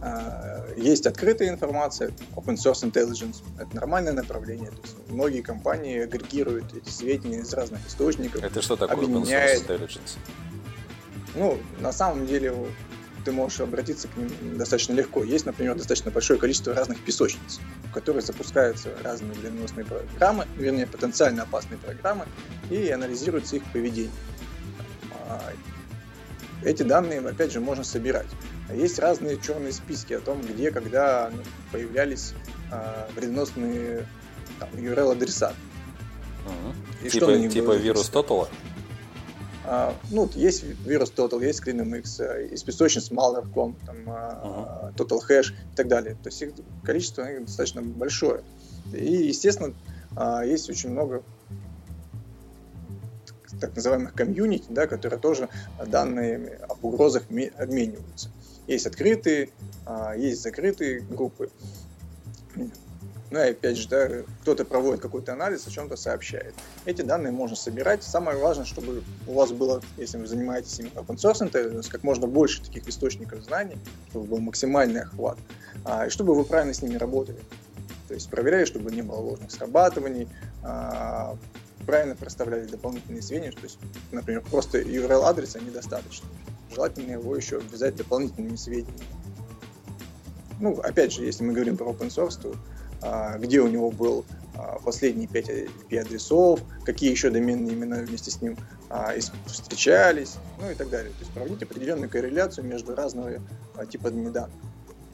[0.00, 3.42] а, есть открытая информация, open source intelligence.
[3.58, 4.70] Это нормальное направление.
[4.70, 8.42] То есть многие компании агрегируют эти сведения из разных источников.
[8.42, 9.60] Это что такое объединяет...
[9.60, 10.18] open source intelligence?
[11.34, 12.54] Ну, на самом деле
[13.26, 15.22] ты можешь обратиться к ним достаточно легко.
[15.22, 21.42] Есть, например, достаточно большое количество разных песочниц, в которые запускаются разные вредоносные программы, вернее, потенциально
[21.42, 22.26] опасные программы,
[22.70, 24.12] и анализируется их поведение.
[25.28, 25.52] А,
[26.62, 28.28] эти данные, опять же, можно собирать.
[28.72, 32.34] Есть разные черные списки о том, где, когда ну, появлялись
[32.70, 34.06] э, вредоносные
[34.60, 35.54] там, URL-адреса.
[36.46, 37.06] Угу.
[37.06, 38.48] И типа, что типа вирус Total?
[39.72, 44.96] А, ну, есть вирус Total, есть ScreenMX, э, есть песочниц Malware.com, там, uh-huh.
[44.96, 46.16] Total Hash и так далее.
[46.20, 48.42] То есть их количество их достаточно большое.
[48.92, 49.72] И, естественно,
[50.16, 51.22] а, есть очень много
[53.60, 55.48] так называемых комьюнити, да, которые тоже
[55.86, 57.22] данными об угрозах
[57.56, 58.28] обмениваются.
[58.66, 59.50] Есть открытые,
[59.86, 61.48] а, есть закрытые группы.
[63.30, 64.08] Ну и опять же, да,
[64.42, 66.54] кто-то проводит какой-то анализ, о чем-то сообщает.
[66.84, 68.02] Эти данные можно собирать.
[68.02, 72.62] Самое важное, чтобы у вас было, если вы занимаетесь именно open source как можно больше
[72.62, 75.38] таких источников знаний, чтобы был максимальный охват,
[75.84, 77.38] а, и чтобы вы правильно с ними работали.
[78.08, 80.28] То есть проверяли, чтобы не было ложных срабатываний,
[80.64, 81.36] а,
[81.86, 83.78] правильно проставляли дополнительные сведения, то есть,
[84.10, 86.28] например, просто URL-адреса недостаточно
[86.74, 89.04] желательно его еще обвязать дополнительными сведениями.
[90.60, 92.54] Ну, опять же, если мы говорим про open source, то
[93.38, 94.24] где у него был
[94.60, 98.58] а, последние 5 IP-адресов, какие еще доменные имена вместе с ним
[98.90, 99.14] а,
[99.46, 101.12] встречались, ну и так далее.
[101.12, 103.40] То есть проводить определенную корреляцию между разного
[103.74, 104.50] а, типа данных.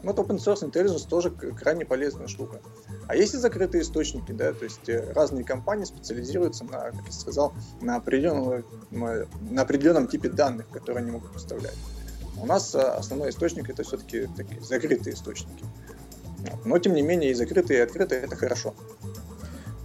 [0.02, 2.60] Вот open source intelligence тоже крайне полезная штука.
[3.08, 7.12] А есть и закрытые источники, да, то есть э, разные компании специализируются на, как я
[7.12, 11.76] сказал, на определенном, на определенном типе данных, которые они могут поставлять.
[12.38, 15.64] У нас э, основной источник это все-таки такие закрытые источники.
[16.64, 18.74] Но тем не менее и закрытые, и открытые это хорошо.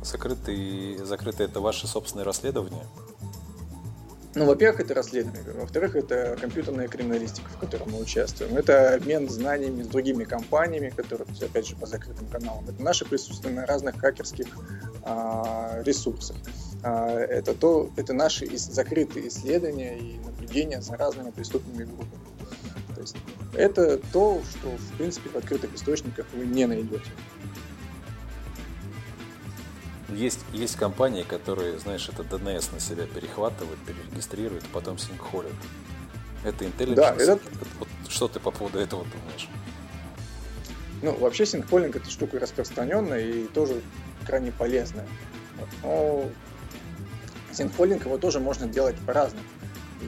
[0.03, 2.85] Закрытые, закрытые это ваши собственные расследования?
[4.33, 5.43] Ну, во-первых, это расследование.
[5.59, 8.55] Во-вторых, это компьютерная криминалистика, в которой мы участвуем.
[8.55, 12.63] Это обмен знаниями с другими компаниями, которые, опять же, по закрытым каналам.
[12.69, 14.47] Это наше присутствие на разных хакерских
[15.03, 16.37] а, ресурсах.
[16.81, 22.21] А, это, то, это наши закрытые исследования и наблюдения за разными преступными группами.
[22.95, 23.17] То есть
[23.53, 27.09] это то, что, в принципе, в открытых источниках вы не найдете.
[30.09, 35.53] Есть, есть компании, которые, знаешь, это DNS на себя перехватывают, перерегистрируют, а потом синхолят.
[36.43, 36.95] Это intelligence.
[36.95, 37.39] Да, это...
[37.79, 39.47] Вот, что ты по поводу этого думаешь?
[41.01, 43.81] Ну, вообще синхолинг это штука распространенная и тоже
[44.25, 45.07] крайне полезная.
[45.81, 46.25] Но
[47.51, 49.45] синхолинг его тоже можно делать по-разному.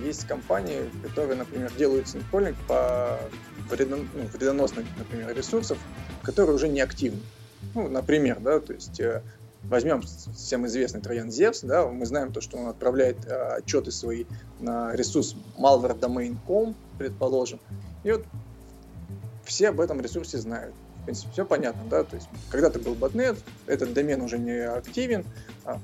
[0.01, 3.19] Есть компании, которые, например, делают синхолинг по
[3.69, 5.77] вредон, ну, вредоносным, например, ресурсов,
[6.21, 7.19] которые уже не активны.
[7.73, 9.21] Ну, например, да, то есть э,
[9.63, 14.25] возьмем всем известный троян Zevs, да, мы знаем то, что он отправляет э, отчеты свои
[14.59, 17.59] на ресурс malwaredomain.com, предположим,
[18.03, 18.25] и вот
[19.45, 20.73] все об этом ресурсе знают.
[21.01, 25.25] В принципе, все понятно, да, то есть когда-то был ботнет, этот домен уже не активен
[25.65, 25.79] а,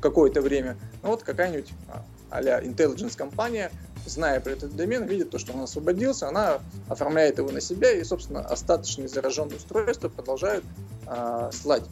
[0.00, 3.70] какое-то время, но вот какая-нибудь а, а-ля intelligence компания,
[4.06, 8.02] зная про этот домен, видит то, что он освободился, она оформляет его на себя, и,
[8.04, 10.64] собственно, остаточные зараженные устройства продолжают
[11.06, 11.84] а, слать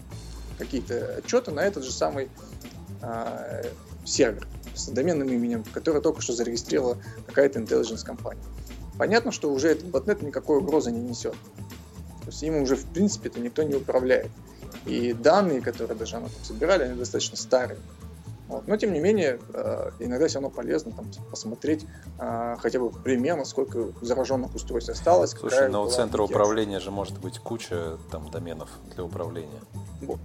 [0.58, 2.30] какие-то отчеты на этот же самый
[3.02, 3.62] а,
[4.04, 8.42] сервер с доменным именем, который только что зарегистрировала какая-то intelligence компания.
[8.98, 11.34] Понятно, что уже этот ботнет никакой угрозы не несет.
[12.20, 14.30] То есть им уже в принципе это никто не управляет.
[14.84, 17.78] И данные, которые даже она там собирали, они достаточно старые.
[18.48, 18.68] Вот.
[18.68, 21.84] Но, тем не менее, э, иногда все равно полезно там, посмотреть
[22.18, 25.30] э, хотя бы примерно, сколько зараженных устройств осталось.
[25.30, 29.60] Слушай, но у центра управления же может быть куча там доменов для управления.
[30.00, 30.20] Вот.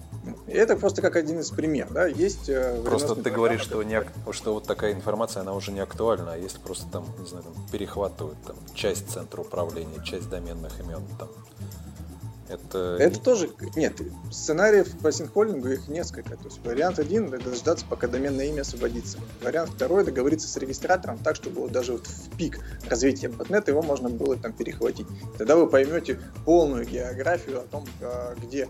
[0.47, 1.93] И это просто как один из примеров.
[1.93, 2.05] Да?
[2.05, 6.34] Есть э, просто ты говоришь, что, не, что вот такая информация, она уже не актуальна,
[6.34, 11.01] а если просто там, не знаю, там, перехватывают там, часть центра управления, часть доменных имен,
[11.17, 11.29] там,
[12.52, 13.50] это, это тоже...
[13.76, 16.36] Нет, сценариев по синхолингу их несколько.
[16.36, 19.18] То есть вариант один— это дождаться, пока доменное имя освободится.
[19.42, 22.60] Вариант второй— договориться с регистратором так, чтобы вот даже вот в пик
[22.90, 25.08] развития ботнета его можно было там перехватить.
[25.38, 28.68] Тогда вы поймете полную географию о том, а, где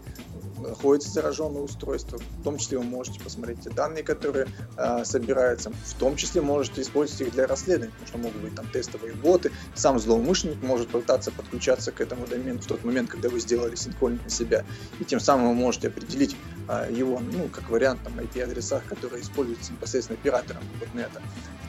[0.62, 2.18] находится зараженное устройство.
[2.18, 5.72] В том числе вы можете посмотреть те данные, которые э, собираются.
[5.86, 9.52] В том числе можете использовать их для расследования, потому что могут быть там тестовые боты.
[9.76, 14.24] Сам злоумышленник может пытаться подключаться к этому домену в тот момент, когда вы сделали синхронить
[14.24, 14.64] на себя.
[15.00, 16.36] И тем самым вы можете определить
[16.68, 21.22] э, его, ну, как вариант, там, IP-адресах, которые используются непосредственно оператором ботнета.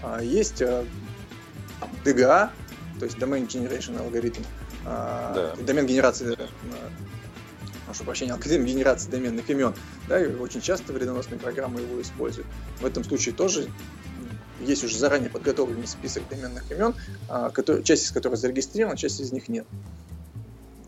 [0.03, 0.85] Э, есть э,
[2.05, 2.51] DGA,
[2.99, 4.43] то есть Domain Generation алгоритм,
[4.85, 5.55] да.
[5.65, 6.37] домен генерации
[7.93, 9.75] прошу прощения, алгоритм генерации доменных имен,
[10.09, 12.47] да, и очень часто вредоносные программы его используют.
[12.81, 13.69] В этом случае тоже
[14.61, 16.95] есть уже заранее подготовленный список доменных имен,
[17.29, 19.67] а, который, часть из которых зарегистрирована, часть из них нет.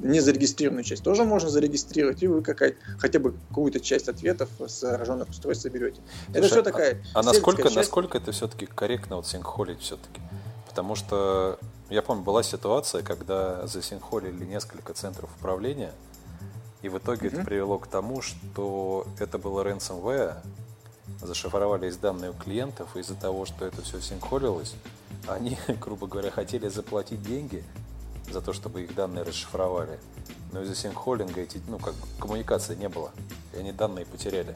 [0.04, 5.30] Незарегистрированную часть тоже можно зарегистрировать, и вы какая хотя бы какую-то часть ответов с зараженных
[5.30, 6.00] устройств соберете.
[6.26, 7.02] Слушай, это все такая.
[7.14, 7.76] А, а насколько, часть...
[7.76, 10.20] насколько это все-таки корректно вот синхолить все-таки?
[10.68, 15.92] Потому что я помню, была ситуация, когда засинхолили несколько центров управления,
[16.82, 17.36] и в итоге mm-hmm.
[17.36, 20.36] это привело к тому, что это было ransomware,
[21.22, 24.74] зашифровались данные у клиентов, и из-за того, что это все синхолилось,
[25.26, 27.64] они, грубо говоря, хотели заплатить деньги
[28.30, 29.98] за то, чтобы их данные расшифровали.
[30.52, 33.12] Но из-за синхолинга эти, ну, как коммуникации не было,
[33.52, 34.54] и они данные потеряли.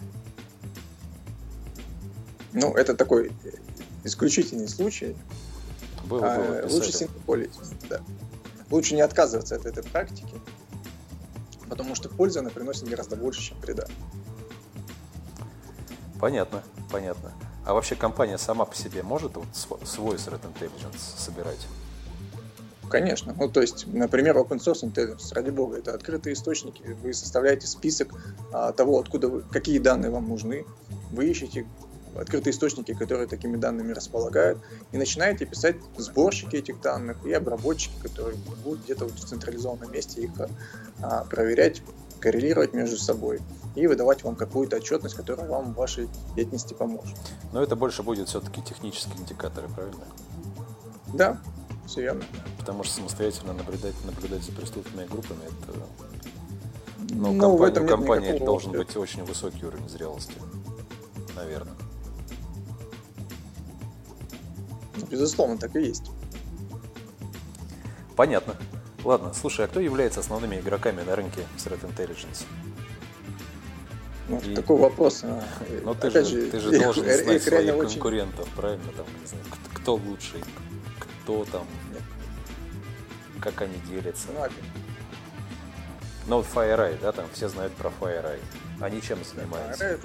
[2.53, 3.33] Ну, это такой
[4.05, 5.17] исключительный случай.
[6.05, 7.53] Было, а, было, лучше синхолить,
[7.89, 8.01] да.
[8.71, 10.35] Лучше не отказываться от этой практики
[11.69, 13.87] потому что пользы она приносит гораздо больше, чем вреда.
[16.21, 17.33] Понятно, понятно.
[17.65, 21.67] А вообще компания сама по себе может вот свой Threat Intelligence собирать?
[22.89, 23.35] Конечно.
[23.39, 26.83] Ну, то есть, например, Open Source Intelligence, ради бога, это открытые источники.
[27.03, 28.09] Вы составляете список
[28.53, 30.65] а, того, откуда вы, какие данные вам нужны.
[31.11, 31.67] Вы ищете
[32.17, 34.59] открытые источники, которые такими данными располагают,
[34.93, 40.31] и начинаете писать сборщики этих данных и обработчики, которые будут где-то в централизованном месте их
[41.01, 41.83] а, проверять,
[42.21, 43.41] коррелировать между собой
[43.75, 47.17] и выдавать вам какую-то отчетность, которая вам в вашей деятельности поможет.
[47.53, 50.05] Но это больше будет все-таки технические индикаторы, правильно?
[51.15, 51.41] Да,
[51.89, 52.25] все верно.
[52.59, 55.79] Потому что самостоятельно наблюдать, наблюдать за преступными группами это
[57.11, 60.35] ну, ну, компания, в этом компании должен быть очень высокий уровень зрелости,
[61.35, 61.75] наверное.
[65.11, 66.11] Безусловно, так и есть.
[68.15, 68.57] Понятно.
[69.05, 72.45] Ладно, слушай, а кто является основными игроками на рынке Threat Intelligence?
[74.29, 74.55] Ну, и...
[74.55, 75.23] такой вопрос.
[75.25, 75.43] А,
[75.85, 78.57] ну, ты же, же, ты же должен знать их своих конкурентов, очень...
[78.57, 78.85] правильно?
[78.97, 80.43] Там, не знаю, кто лучший,
[81.29, 82.03] кто там, Нет.
[83.43, 84.29] как они делятся.
[84.33, 84.47] Ну,
[86.27, 88.41] ну вот FireEye, да, там все знают про FireEye.
[88.81, 89.99] Они чем занимаются?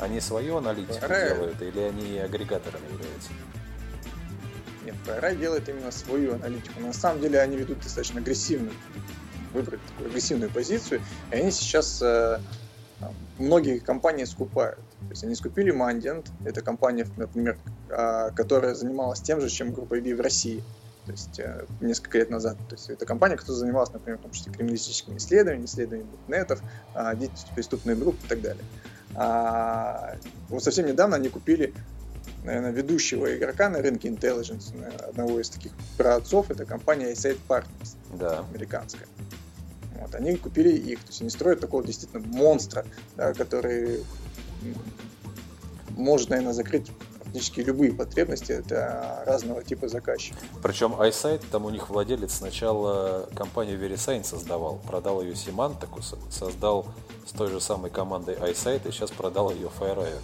[0.00, 1.28] Они свою аналитику FireEye...
[1.28, 3.30] делают или они агрегаторами являются?
[4.84, 6.80] Нет, FireEye делает именно свою аналитику.
[6.80, 8.74] На самом деле они ведут достаточно агрессивную,
[9.52, 12.40] выбрать такую агрессивную позицию, и они сейчас э,
[13.38, 14.78] многие компании скупают.
[15.00, 19.98] То есть они скупили Mandiant, это компания, например, э, которая занималась тем же, чем группа
[19.98, 20.62] IB в России,
[21.06, 22.56] то есть э, несколько лет назад.
[22.68, 26.62] То есть это компания, которая занималась, например, том числе криминалистическими исследованиями, исследованиями ботнетов,
[26.94, 28.64] э, деятельностью преступных групп и так далее.
[29.16, 30.16] А,
[30.48, 31.72] вот совсем недавно они купили
[32.44, 34.74] наверное, ведущего игрока на рынке Intelligence,
[35.08, 38.44] одного из таких праотцов, это компания Asset Partners, да.
[38.50, 39.06] американская.
[40.00, 42.84] Вот, они купили их, то есть они строят такого действительно монстра,
[43.16, 44.04] да, который
[45.90, 46.90] может, наверное, закрыть
[47.34, 50.42] практически любые потребности это разного типа заказчиков.
[50.62, 55.88] Причем iSight, там у них владелец сначала компанию VeriSign создавал, продал ее Symantec,
[56.30, 56.86] создал
[57.26, 60.20] с той же самой командой iSight и сейчас продал ее FireEye.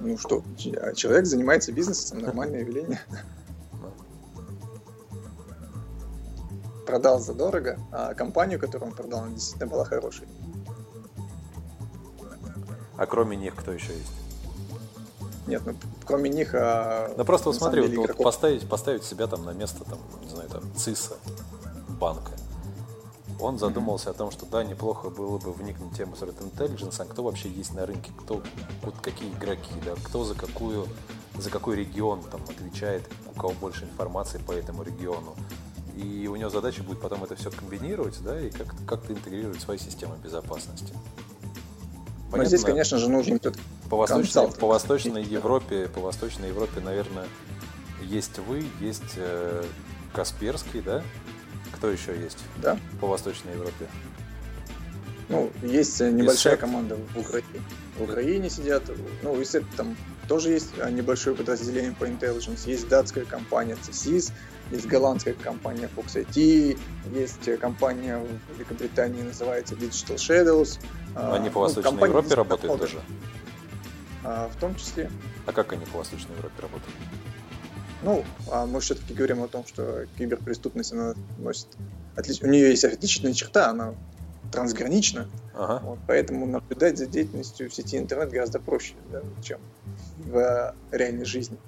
[0.00, 3.00] Ну что, человек занимается бизнесом, нормальное явление.
[6.86, 10.26] Продал задорого, а компанию, которую он продал, она действительно была хорошей.
[12.96, 14.12] А кроме них кто еще есть?
[15.46, 16.54] Нет, ну кроме них...
[16.54, 20.28] А, ну просто вот смотри, вот, вот поставить, поставить себя там на место, там, не
[20.28, 21.16] знаю, там, ЦИСа,
[22.00, 22.32] банка.
[23.40, 24.12] Он задумался mm-hmm.
[24.12, 27.48] о том, что да, неплохо было бы вникнуть в тему Threat Intelligence, а кто вообще
[27.48, 28.40] есть на рынке, кто,
[28.82, 30.86] вот какие игроки, да, кто за какую,
[31.36, 33.02] за какой регион там отвечает,
[33.34, 35.34] у кого больше информации по этому региону.
[35.96, 39.78] И у него задача будет потом это все комбинировать, да, и как- как-то интегрировать свои
[39.78, 40.94] системы безопасности.
[42.30, 42.38] Понятно?
[42.38, 43.38] Но здесь, конечно же, нужен
[43.90, 47.26] по восточной, по восточной Европе, по восточной Европе, наверное,
[48.02, 49.64] есть вы, есть э,
[50.14, 51.02] Касперский, да?
[51.74, 52.38] Кто еще есть?
[52.62, 52.78] Да.
[53.00, 53.86] По восточной Европе.
[55.28, 57.62] Ну, есть небольшая команда в Украине.
[57.98, 58.82] В Украине сидят.
[59.22, 59.44] Ну, и
[59.76, 59.96] там
[60.28, 62.68] тоже есть небольшое подразделение по intelligence.
[62.68, 64.32] Есть датская компания CSIS,
[64.72, 66.78] есть голландская компания Fox IT,
[67.14, 70.80] есть компания в Великобритании, называется Digital Shadows.
[71.14, 73.00] Они по ну, Восточной ну, Европе работают тоже?
[74.24, 75.10] А, в том числе.
[75.46, 76.94] А как они по Восточной Европе работают?
[78.02, 81.68] Ну, а мы все-таки говорим о том, что киберпреступность, она носит...
[82.16, 82.42] Отлич...
[82.42, 83.94] У нее есть отличительная черта, она
[84.50, 85.28] трансгранична.
[85.54, 85.80] Ага.
[85.84, 89.60] Вот, поэтому наблюдать за деятельностью в сети интернет гораздо проще, да, чем
[90.18, 91.58] в реальной жизни.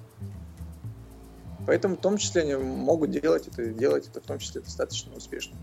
[1.65, 5.55] Поэтому в том числе они могут делать это, делать это в том числе достаточно успешно.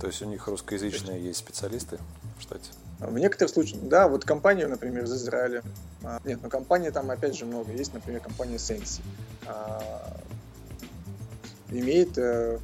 [0.00, 1.98] То есть у них русскоязычные есть специалисты
[2.38, 2.70] в штате?
[3.00, 5.62] В некоторых случаях, да, вот компания, например, из Израиля.
[6.02, 7.72] А, нет, ну компании там опять же много.
[7.72, 9.00] Есть, например, компания Sensi.
[9.46, 10.16] А,
[11.70, 12.58] имеет, э,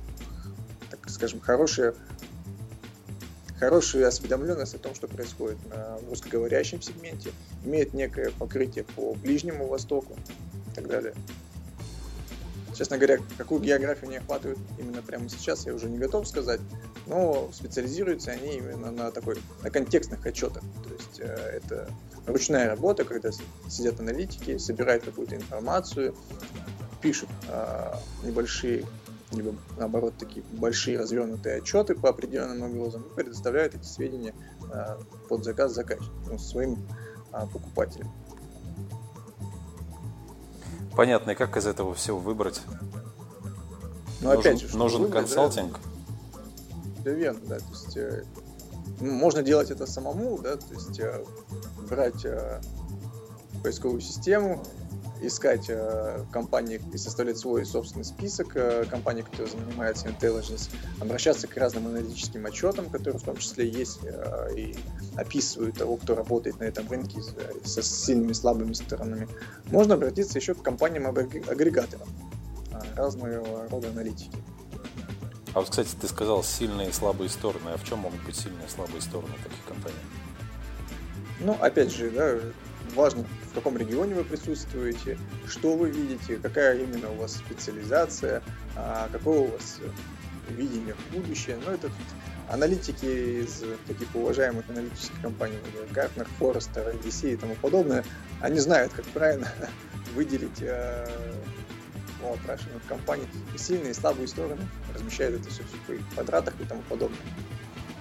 [0.91, 1.95] так скажем, хорошие
[3.59, 7.31] хорошую осведомленность о том, что происходит на русскоговорящем сегменте,
[7.63, 10.17] имеет некое покрытие по Ближнему Востоку
[10.71, 11.15] и так далее.
[12.81, 16.61] Честно говоря, какую географию они охватывают именно прямо сейчас, я уже не готов сказать,
[17.07, 20.63] но специализируются они именно на такой, на контекстных отчетах.
[20.89, 21.91] То есть э, это
[22.25, 23.33] ручная работа, когда
[23.69, 26.17] сидят аналитики, собирают какую-то информацию,
[27.03, 28.87] пишут э, небольшие
[29.33, 34.35] либо наоборот такие большие развернутые отчеты по определенным угрозам и предоставляют эти сведения
[34.73, 34.97] э,
[35.29, 36.79] под заказ заказчику, ну, своим
[37.31, 38.11] покупателям.
[40.97, 42.63] Понятно, и как из этого всего выбрать?
[44.21, 45.79] Ну, нужен, опять же, нужен выбрать, консалтинг.
[46.99, 47.59] Да, да, верно, да.
[47.59, 48.25] То есть э,
[49.01, 51.25] ну, можно делать это самому, да, то есть э,
[51.89, 52.61] брать э,
[53.63, 54.63] поисковую систему,
[55.23, 61.57] искать э, компании и составлять свой собственный список э, компаний, которые занимаются intelligence, обращаться к
[61.57, 64.77] разным аналитическим отчетам, которые в том числе есть э, и
[65.17, 69.29] описывают того, кто работает на этом рынке э, со сильными и слабыми сторонами.
[69.67, 72.09] Можно обратиться еще к компаниям-агрегаторам
[72.73, 74.37] э, разного рода аналитики.
[75.53, 77.71] А вот, кстати, ты сказал сильные и слабые стороны.
[77.75, 79.97] А в чем могут быть сильные и слабые стороны таких компаний?
[81.41, 82.39] Ну, опять же, да,
[82.95, 88.43] важно, в каком регионе вы присутствуете, что вы видите, какая именно у вас специализация,
[88.77, 89.79] а, какое у вас
[90.51, 91.57] видение в будущее.
[91.57, 91.91] Но ну, это
[92.49, 95.57] аналитики из таких уважаемых аналитических компаний,
[95.93, 98.05] Gartner, Forrester, IDC и тому подобное,
[98.41, 99.49] они знают, как правильно
[100.15, 101.09] выделить э,
[102.23, 106.83] у окрашенных компаний и сильные и слабые стороны, размещают это все в квадратах и тому
[106.83, 107.19] подобное.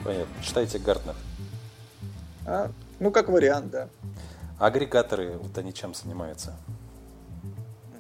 [0.04, 0.44] Понятно.
[0.44, 1.16] Читайте Гартнер.
[2.46, 3.90] А, ну, как вариант, да.
[4.60, 6.54] Агрегаторы, вот они чем занимаются?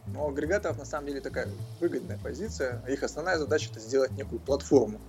[0.07, 1.47] Ну, агрегаторов на самом деле такая
[1.79, 2.83] выгодная позиция.
[2.87, 4.99] Их основная задача это сделать некую платформу,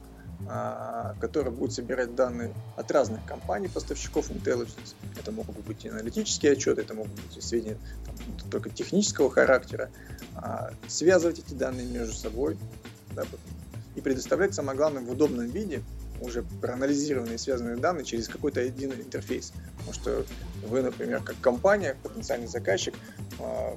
[0.48, 4.94] а, которая будет собирать данные от разных компаний, поставщиков intelligence.
[5.18, 8.14] Это могут быть аналитические отчеты, это могут быть сведения там,
[8.50, 9.90] только технического характера.
[10.36, 12.56] А, связывать эти данные между собой
[13.16, 13.24] да,
[13.96, 15.82] и предоставлять, самое главное, в удобном виде
[16.20, 19.52] уже проанализированные связанные данные через какой-то один интерфейс.
[19.78, 20.26] Потому что
[20.66, 22.94] вы, например, как компания, потенциальный заказчик,
[23.38, 23.76] а,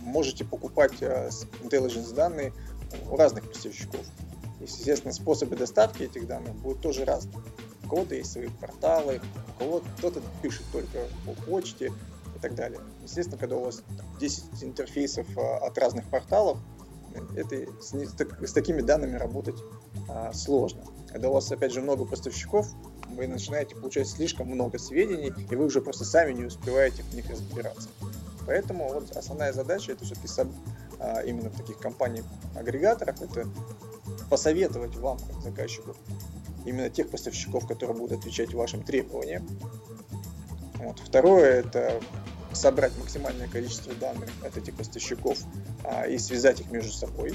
[0.00, 1.28] можете покупать а,
[1.62, 2.52] intelligence данные
[3.10, 4.00] у разных поставщиков.
[4.60, 7.36] Естественно, способы доставки этих данных будут тоже разные.
[7.84, 9.20] У кого-то есть свои порталы,
[9.54, 11.92] у кого-то кто-то пишет только по почте
[12.34, 12.80] и так далее.
[13.02, 13.82] Естественно, когда у вас
[14.20, 16.58] 10 интерфейсов а, от разных порталов,
[17.34, 19.56] это, с, с такими данными работать
[20.08, 20.84] а, сложно.
[21.08, 22.68] Когда у вас, опять же, много поставщиков,
[23.10, 27.28] вы начинаете получать слишком много сведений, и вы уже просто сами не успеваете в них
[27.30, 27.88] разбираться.
[28.46, 30.28] Поэтому вот основная задача это все-таки
[30.98, 33.48] а, именно в таких компаниях-агрегаторах, это
[34.30, 35.96] посоветовать вам, как заказчику,
[36.64, 39.46] именно тех поставщиков, которые будут отвечать вашим требованиям.
[40.78, 40.98] Вот.
[41.00, 42.00] Второе это
[42.56, 45.38] собрать максимальное количество данных от этих поставщиков
[45.84, 47.34] а, и связать их между собой.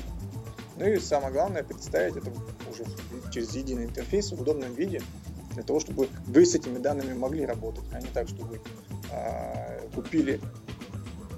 [0.77, 2.31] Ну и самое главное, представить это
[2.69, 2.85] уже
[3.31, 5.01] через единый интерфейс в удобном виде,
[5.53, 8.59] для того, чтобы вы с этими данными могли работать, а не так, что вы
[9.11, 10.39] а, купили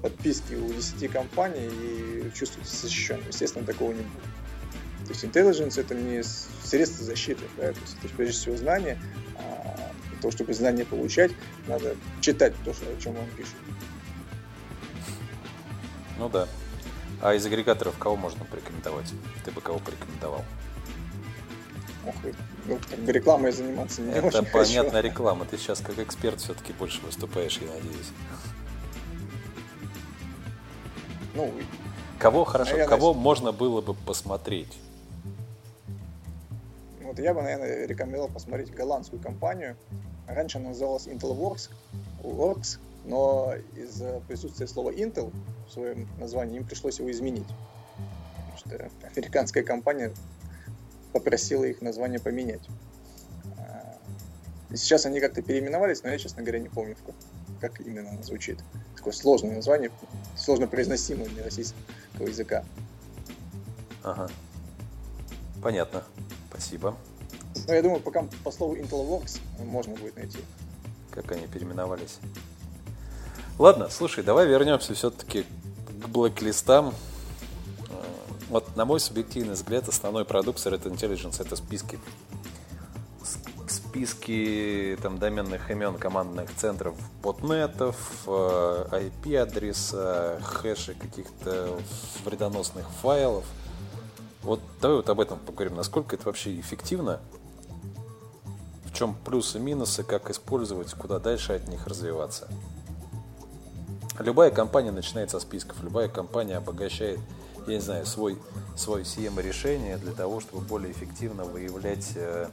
[0.02, 3.26] подписки у 10 компаний и чувствуете защищенным.
[3.28, 5.06] Естественно, такого не будет.
[5.06, 8.98] То есть intelligence это не средство защиты, да, то есть это прежде всего знание.
[9.36, 11.32] А для того, чтобы знания получать,
[11.66, 13.54] надо читать то, что, о чем вам пишут.
[16.18, 16.46] Ну да.
[17.20, 19.12] А из агрегаторов кого можно порекомендовать?
[19.44, 20.44] Ты бы кого порекомендовал?
[22.06, 22.14] Ох,
[22.66, 25.08] ну, как бы рекламой заниматься не Это очень понятная хочу.
[25.08, 25.44] реклама.
[25.46, 28.10] Ты сейчас как эксперт все-таки больше выступаешь, я надеюсь.
[31.34, 31.52] Ну,
[32.18, 34.78] Кого хорошо, Наверное, кого если- можно было бы посмотреть?
[37.02, 39.76] вот я бы, наверное, рекомендовал посмотреть голландскую компанию.
[40.26, 41.70] Раньше она называлась Intelworks,
[42.22, 45.32] Works, но из-за присутствия слова Intel
[45.68, 47.48] в своем названии им пришлось его изменить.
[48.36, 50.12] Потому что американская компания
[51.12, 52.62] попросила их название поменять.
[53.58, 53.96] А,
[54.74, 56.96] сейчас они как-то переименовались, но я, честно говоря, не помню,
[57.60, 58.58] как, именно оно звучит.
[58.96, 59.90] Такое сложное название,
[60.36, 62.64] сложно произносимое для российского языка.
[64.02, 64.28] Ага.
[65.62, 66.02] Понятно.
[66.50, 66.96] Спасибо.
[67.66, 70.38] Но я думаю, пока по слову Intelworks можно будет найти.
[71.10, 72.18] Как они переименовались.
[73.58, 75.44] Ладно, слушай, давай вернемся все-таки
[76.02, 76.92] к блэк-листам.
[77.88, 77.92] Э,
[78.50, 81.98] Вот, на мой субъективный взгляд, основной продукт Threat Intelligence это списки.
[83.68, 87.96] Списки там, доменных имен командных центров ботнетов,
[88.26, 91.78] э, IP-адреса, хэши каких-то
[92.24, 93.44] вредоносных файлов.
[94.42, 95.76] Вот давай вот об этом поговорим.
[95.76, 97.20] Насколько это вообще эффективно?
[98.94, 102.46] В чем плюсы, минусы, как использовать, куда дальше от них развиваться?
[104.20, 107.18] Любая компания начинает со списков, любая компания обогащает,
[107.66, 108.38] я не знаю, свой,
[108.76, 112.48] свой CM-решение для того, чтобы более эффективно выявлять э,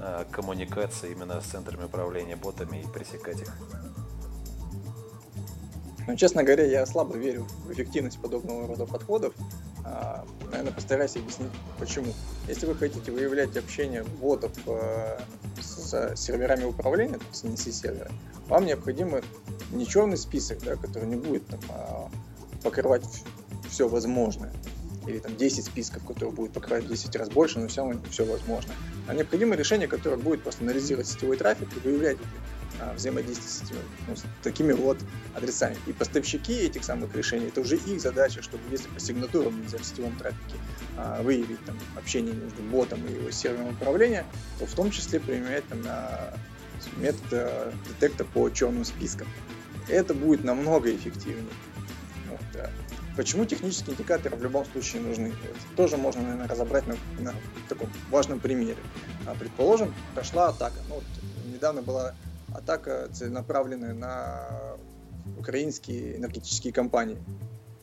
[0.00, 3.52] э, коммуникации именно с центрами управления ботами и пресекать их.
[6.06, 9.34] Но, честно говоря, я слабо верю в эффективность подобного рода подходов.
[9.84, 12.12] А, Наверное, постараюсь объяснить, почему.
[12.48, 15.18] Если вы хотите выявлять общение ботов э,
[15.60, 18.10] с серверами управления, то есть NC сервера,
[18.48, 19.22] вам необходимо
[19.72, 22.08] не черный список, да, который не будет там, а,
[22.62, 23.04] покрывать
[23.68, 24.52] все возможное,
[25.06, 28.72] или там 10 списков, которые будут покрывать в 10 раз больше, но все все возможно.
[29.08, 32.18] А необходимо решение, которое будет просто анализировать сетевой трафик и выявлять
[32.80, 34.98] а, взаимодействие с, этими, ну, с такими вот
[35.34, 35.76] адресами.
[35.86, 39.84] И поставщики этих самых решений, это уже их задача, чтобы если по сигнатурам нельзя в
[39.84, 40.56] сетевом трафике
[40.96, 44.24] а, выявить там, общение между ботом и его сервером управления,
[44.58, 46.34] то в том числе применять там, на
[46.96, 49.28] метод э, детекта по черным спискам.
[49.88, 51.44] Это будет намного эффективнее.
[52.28, 52.70] Вот, да.
[53.16, 55.28] Почему технические индикаторы в любом случае нужны?
[55.28, 57.34] Это тоже можно, наверное, разобрать на, на
[57.68, 58.76] таком важном примере.
[59.26, 60.76] А, Предположим, прошла атака.
[60.88, 61.04] Ну, вот
[61.46, 62.14] недавно была
[62.52, 64.76] атака целенаправленная на
[65.38, 67.18] украинские энергетические компании.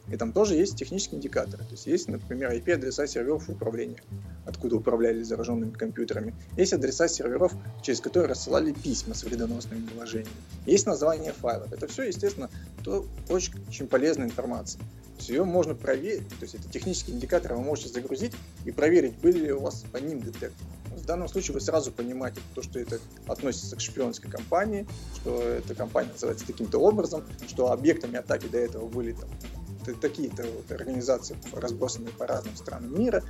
[0.09, 1.63] И там тоже есть технические индикаторы.
[1.63, 4.03] То есть есть, например, IP-адреса серверов управления,
[4.45, 6.35] откуда управляли зараженными компьютерами.
[6.57, 10.35] Есть адреса серверов, через которые рассылали письма с вредоносными вложениями.
[10.65, 11.71] Есть название файлов.
[11.71, 12.49] Это все, естественно,
[12.83, 14.79] то очень, очень полезная информация.
[14.81, 18.33] То есть ее можно проверить, то есть это технический индикатор, вы можете загрузить
[18.65, 20.53] и проверить, были ли у вас по ним детекторы.
[20.95, 25.75] В данном случае вы сразу понимаете, то, что это относится к шпионской компании, что эта
[25.75, 29.29] компания называется таким-то образом, что объектами атаки до этого были там,
[29.99, 33.23] такие-то вот организации, разбросанные по разным странам мира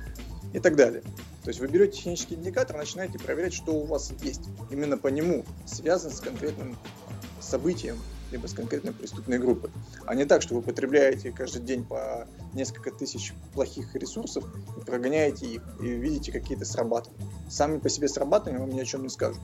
[0.52, 1.02] и так далее.
[1.42, 4.42] То есть вы берете технический индикатор, начинаете проверять, что у вас есть.
[4.70, 6.76] Именно по нему связан с конкретным
[7.40, 7.98] событием,
[8.34, 9.70] либо с конкретной преступной группой.
[10.06, 14.44] А не так, что вы потребляете каждый день по несколько тысяч плохих ресурсов
[14.76, 17.30] и прогоняете их, и видите какие-то срабатывания.
[17.48, 19.40] Сами по себе срабатывания вам ни о чем не скажут.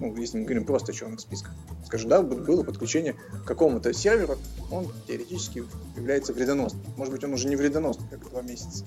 [0.00, 1.52] Ну, если мы говорим просто о черных списках.
[1.86, 4.36] Скажу, да, было подключение к какому-то серверу,
[4.72, 5.64] он теоретически
[5.96, 6.82] является вредоносным.
[6.96, 8.84] Может быть, он уже не вредоносный, как два месяца.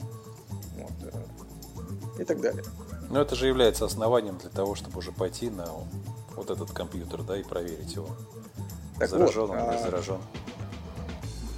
[0.78, 2.64] Вот, э, и так далее.
[3.10, 5.68] Но это же является основанием для того, чтобы уже пойти на
[6.36, 8.10] вот этот компьютер, да, и проверить его.
[9.00, 10.22] Так заражен вот, он или а, заражен.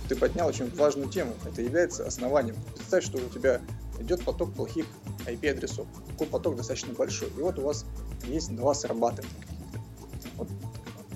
[0.09, 1.33] ты поднял очень важную тему.
[1.45, 2.55] Это является основанием.
[2.75, 3.61] Представь, что у тебя
[3.99, 4.85] идет поток плохих
[5.25, 5.87] IP-адресов.
[6.11, 7.29] Такой поток достаточно большой.
[7.29, 7.85] И вот у вас
[8.23, 9.31] есть два срабатывания.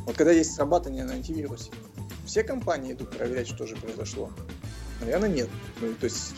[0.06, 1.72] Вот когда есть срабатывание на антивирусе,
[2.26, 4.30] все компании идут проверять, что же произошло.
[5.00, 5.50] Наверное, нет.
[5.80, 6.34] Ну, то есть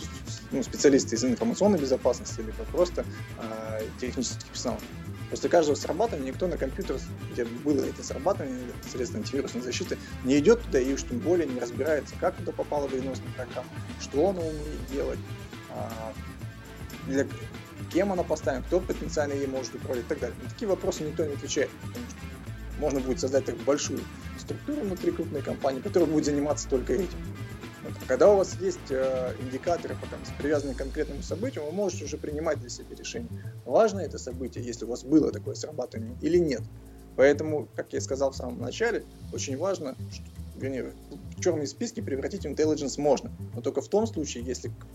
[0.51, 3.05] ну, специалисты из информационной безопасности, либо просто
[3.41, 4.79] э, технический персонал.
[5.34, 6.97] После каждого срабатывания никто на компьютер,
[7.31, 8.55] где было это срабатывание,
[8.88, 12.86] средства антивирусной защиты, не идет туда и уж тем более не разбирается, как туда попала
[12.86, 13.67] вредоносная программа,
[13.99, 15.17] что она умеет делать,
[15.71, 16.13] а,
[17.07, 17.25] для
[17.91, 20.38] кем она поставлена, кто потенциально ей может управлять и так далее.
[20.43, 22.17] На такие вопросы никто не отвечает, потому что
[22.79, 24.01] можно будет создать так большую
[24.38, 27.17] структуру внутри крупной компании, которая будет заниматься только этим.
[28.07, 32.59] Когда у вас есть э, индикаторы, потом, привязанные к конкретному событию, вы можете уже принимать
[32.59, 33.29] для себя решение,
[33.65, 36.61] важно это событие, если у вас было такое срабатывание или нет.
[37.15, 39.03] Поэтому, как я сказал в самом начале,
[39.34, 40.25] очень важно, что,
[40.55, 40.93] вернее,
[41.39, 44.88] черные списки превратить в intelligence можно, но только в том случае, если к,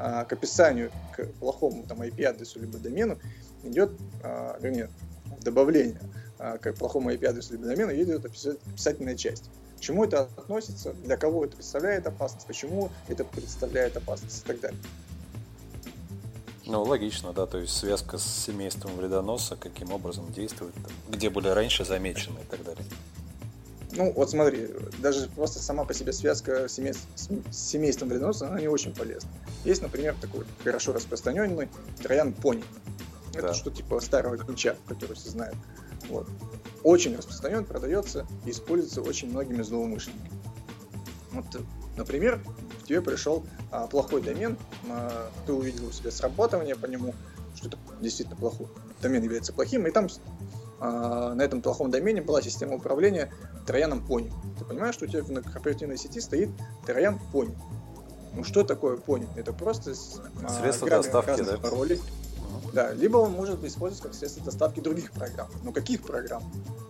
[0.00, 3.18] а, к описанию, к плохому там, IP-адресу либо домену
[3.62, 4.90] идет, а, вернее,
[5.40, 6.00] добавление
[6.38, 9.50] а, к плохому IP-адресу либо домену идет описательная часть
[9.84, 14.80] чему это относится, для кого это представляет опасность, почему это представляет опасность и так далее.
[16.66, 20.74] Ну, логично, да, то есть связка с семейством вредоноса, каким образом действует,
[21.10, 22.84] где были раньше замечены и так далее.
[23.92, 26.80] Ну, вот смотри, даже просто сама по себе связка с
[27.52, 29.30] семейством вредоноса, она не очень полезна.
[29.64, 31.68] Есть, например, такой хорошо распространенный
[32.02, 32.64] троян пони.
[33.34, 33.54] Это да.
[33.54, 35.56] что типа старого ключа, который все знают.
[36.08, 36.28] Вот
[36.84, 40.30] очень распространен, продается и используется очень многими злоумышленниками.
[41.32, 41.44] Вот,
[41.96, 42.40] например,
[42.82, 44.56] к тебе пришел а, плохой домен,
[44.88, 47.14] а, ты увидел у себя срабатывание по нему,
[47.56, 48.68] что это действительно плохой.
[49.00, 50.08] Домен является плохим, и там
[50.78, 53.32] а, на этом плохом домене была система управления
[53.66, 54.30] трояном пони.
[54.58, 56.50] Ты понимаешь, что у тебя в корпоративной сети стоит
[56.86, 57.56] троян пони.
[58.34, 59.26] Ну что такое пони?
[59.36, 59.94] Это просто
[60.42, 61.56] а, средство доставки, да?
[61.56, 62.00] паролей,
[62.74, 65.48] да, либо он может использоваться как средство доставки других программ.
[65.62, 66.42] Но каких программ?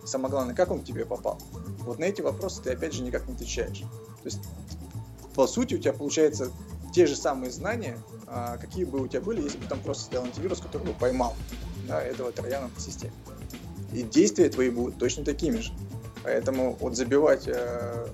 [0.03, 1.39] Самое главное, как он к тебе попал?
[1.81, 3.79] Вот на эти вопросы ты опять же никак не отвечаешь.
[3.79, 4.39] То есть,
[5.35, 6.51] по сути, у тебя получается
[6.91, 10.25] те же самые знания, а, какие бы у тебя были, если бы там просто сделал
[10.25, 11.35] антивирус, который бы поймал
[11.87, 13.13] да, этого трояна в системе.
[13.93, 15.71] И действия твои будут точно такими же.
[16.23, 18.07] Поэтому вот забивать э,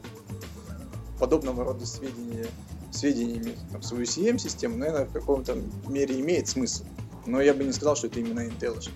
[1.17, 2.47] подобного рода сведения,
[2.91, 5.57] сведениями там, свою CM-систему, наверное, в каком-то
[5.88, 6.84] мере имеет смысл.
[7.26, 8.91] Но я бы не сказал, что это именно intelligence.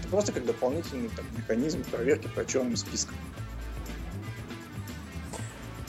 [0.00, 3.16] Это просто как дополнительный так, механизм проверки по черным спискам.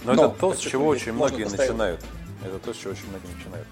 [0.03, 1.69] Но, Но это то, с чего очень многие поставить...
[1.69, 2.05] начинают.
[2.43, 3.67] Это то, с чего очень многие начинают.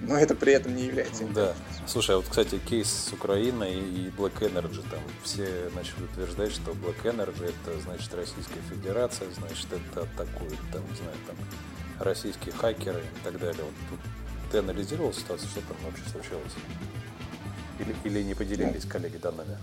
[0.00, 1.54] Но это при этом не является Да.
[1.86, 6.70] Слушай, а вот, кстати, кейс с Украиной и Black Energy, там все начали утверждать, что
[6.72, 11.36] Black Energy это значит Российская Федерация, значит это атакует, там, не знаю, там
[12.00, 13.62] российские хакеры и так далее.
[13.90, 14.00] Вот
[14.50, 16.52] ты анализировал ситуацию, что там вообще случилось?
[17.78, 19.56] Или, или не поделились коллеги данными?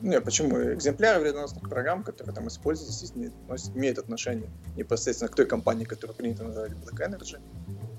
[0.00, 0.62] Не, почему?
[0.74, 3.32] Экземпляры вредоносных программ, которые там используются, естественно,
[3.74, 7.40] имеют отношение непосредственно к той компании, которую принято называть Black Energy,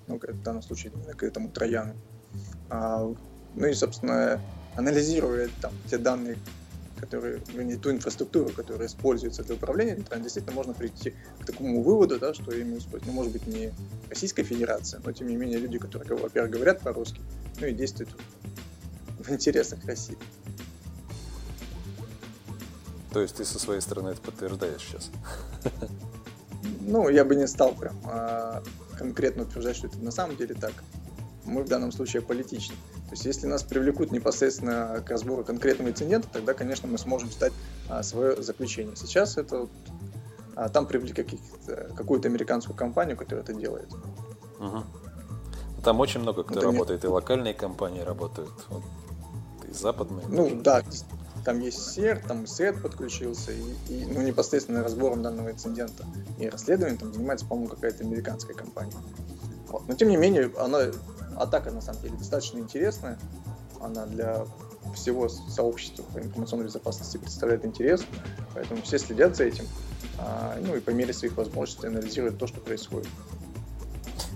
[0.08, 1.96] ну, в данном случае к этому Трояну.
[2.70, 3.12] А,
[3.56, 4.40] ну и, собственно,
[4.76, 6.38] анализируя там те данные,
[6.98, 12.20] которые, вернее, ту инфраструктуру, которая используется для управления электроном, действительно можно прийти к такому выводу,
[12.20, 13.72] да, что именно используют, ну, может быть, не
[14.10, 17.22] Российская Федерация, но, тем не менее, люди, которые, во-первых, говорят по-русски,
[17.60, 18.10] ну и действуют
[19.20, 20.18] в интересах России.
[23.14, 25.12] То есть ты со своей стороны это подтверждаешь сейчас?
[26.82, 28.64] Ну, я бы не стал прям а,
[28.98, 30.74] конкретно утверждать, что это на самом деле так.
[31.44, 32.76] Мы в данном случае политичны.
[33.08, 37.54] То есть если нас привлекут непосредственно к разбору конкретного инцидента, тогда, конечно, мы сможем стать
[37.88, 38.98] а, свое заключение.
[38.98, 39.70] Сейчас это вот,
[40.56, 41.26] а, там привлекли
[41.96, 43.88] какую-то американскую компанию, которая это делает.
[44.60, 44.84] Угу.
[45.84, 47.08] Там очень много кто это работает, не...
[47.08, 48.84] и локальные компании работают, вот,
[49.70, 50.26] и западные.
[50.28, 50.84] Ну да,
[51.46, 56.04] там есть СЕР, там СЭД подключился, и, и ну, непосредственно разбором данного инцидента
[56.40, 58.92] и расследованием там занимается, по-моему, какая-то американская компания.
[59.70, 59.88] Вот.
[59.88, 60.88] Но тем не менее, она
[61.38, 63.18] атака на самом деле достаточно интересная.
[63.80, 64.46] Она для
[64.96, 68.06] всего сообщества по информационной безопасности представляет интерес,
[68.54, 69.66] поэтому все следят за этим,
[70.18, 73.10] а, ну и по мере своих возможностей анализируют то, что происходит.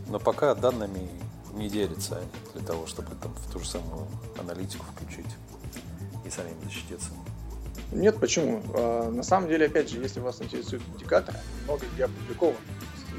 [0.08, 1.10] Но пока данными
[1.54, 5.26] не делятся они для того, чтобы там в ту же самую аналитику включить
[6.26, 7.10] и самим защититься.
[7.92, 8.62] Нет, почему?
[8.74, 11.36] А, на самом деле, опять же, если вас интересует индикатор,
[11.66, 12.58] много где опубликовано.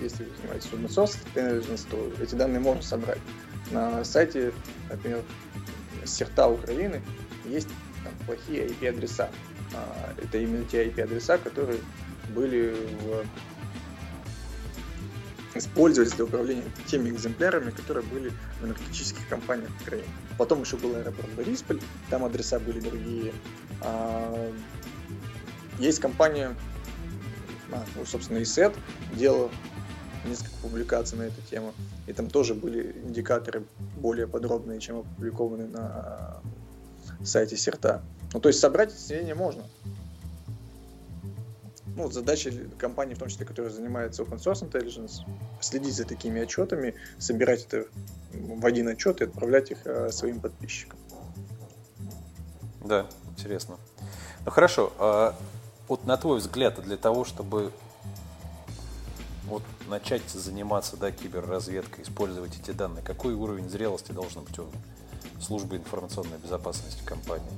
[0.01, 3.19] Если вы занимаетесь open source, то эти данные можно собрать
[3.73, 4.53] на сайте,
[4.91, 5.23] например,
[6.05, 7.03] Серта Украины
[7.45, 7.69] есть
[8.05, 9.31] там, плохие IP-адреса.
[9.75, 11.79] А, это именно те IP-адреса, которые
[12.35, 13.25] были в
[15.55, 20.09] использовать для управления теми экземплярами, которые были в энергетических компаниях в Украине.
[20.39, 23.33] Потом еще был аэропорт Борисполь, там адреса были другие.
[23.81, 24.53] А,
[25.79, 26.55] есть компания,
[27.71, 28.75] а, ну, собственно, ИСЭТ
[29.15, 29.51] делал
[30.25, 31.75] несколько публикаций на эту тему,
[32.07, 33.65] и там тоже были индикаторы
[33.97, 36.41] более подробные, чем опубликованы на
[37.25, 38.03] сайте СЕРТа.
[38.33, 39.65] Ну, то есть собрать сведения можно.
[41.95, 45.21] Ну, задача компании, в том числе, которая занимается open source intelligence,
[45.61, 47.87] следить за такими отчетами, собирать это
[48.33, 50.99] в один отчет и отправлять их э, своим подписчикам.
[52.83, 53.77] Да, интересно.
[54.45, 55.37] Ну хорошо, а
[55.87, 57.73] вот на твой взгляд, для того, чтобы вот
[59.93, 64.67] начать заниматься да, киберразведкой, использовать эти данные, какой уровень зрелости должен быть у
[65.41, 67.53] службы информационной безопасности компании?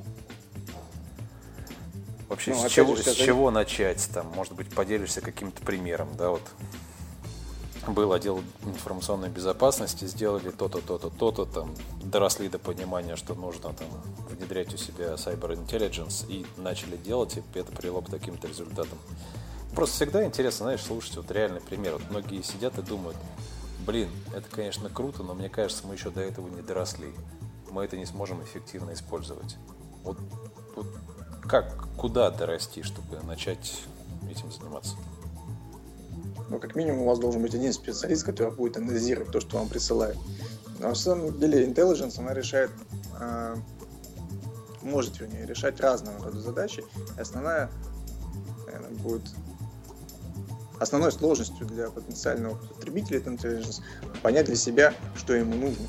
[2.29, 4.09] Вообще, ну, с, чего, же, с чего начать?
[4.13, 6.43] Там, может быть, поделишься каким-то примером, да, вот
[7.87, 13.87] был отдел информационной безопасности, сделали то-то, то-то, то-то, там, доросли до понимания, что нужно там
[14.31, 18.99] внедрять у себя Cyber Intelligence и начали делать, и это привело к таким-то результатам.
[19.75, 21.95] Просто всегда интересно, знаешь, слушать вот реальный пример.
[21.95, 23.17] Вот многие сидят и думают,
[23.85, 27.13] блин, это, конечно, круто, но мне кажется, мы еще до этого не доросли.
[27.71, 29.57] Мы это не сможем эффективно использовать.
[30.05, 30.17] Вот,
[30.77, 30.87] вот
[31.43, 33.83] как, куда дорасти, чтобы начать
[34.31, 34.97] этим заниматься?
[36.51, 39.69] Ну, как минимум, у вас должен быть один специалист, который будет анализировать то, что вам
[39.69, 40.19] присылают.
[40.79, 42.71] Но на самом деле Intelligence, она решает,
[43.19, 43.57] э,
[44.83, 46.85] может, вернее, решать разного рода задачи.
[47.17, 47.71] И основная
[48.67, 49.23] наверное, будет
[50.85, 53.83] основной сложностью для потенциального потребителя Intelligence
[54.23, 55.87] понять для себя, что ему нужно.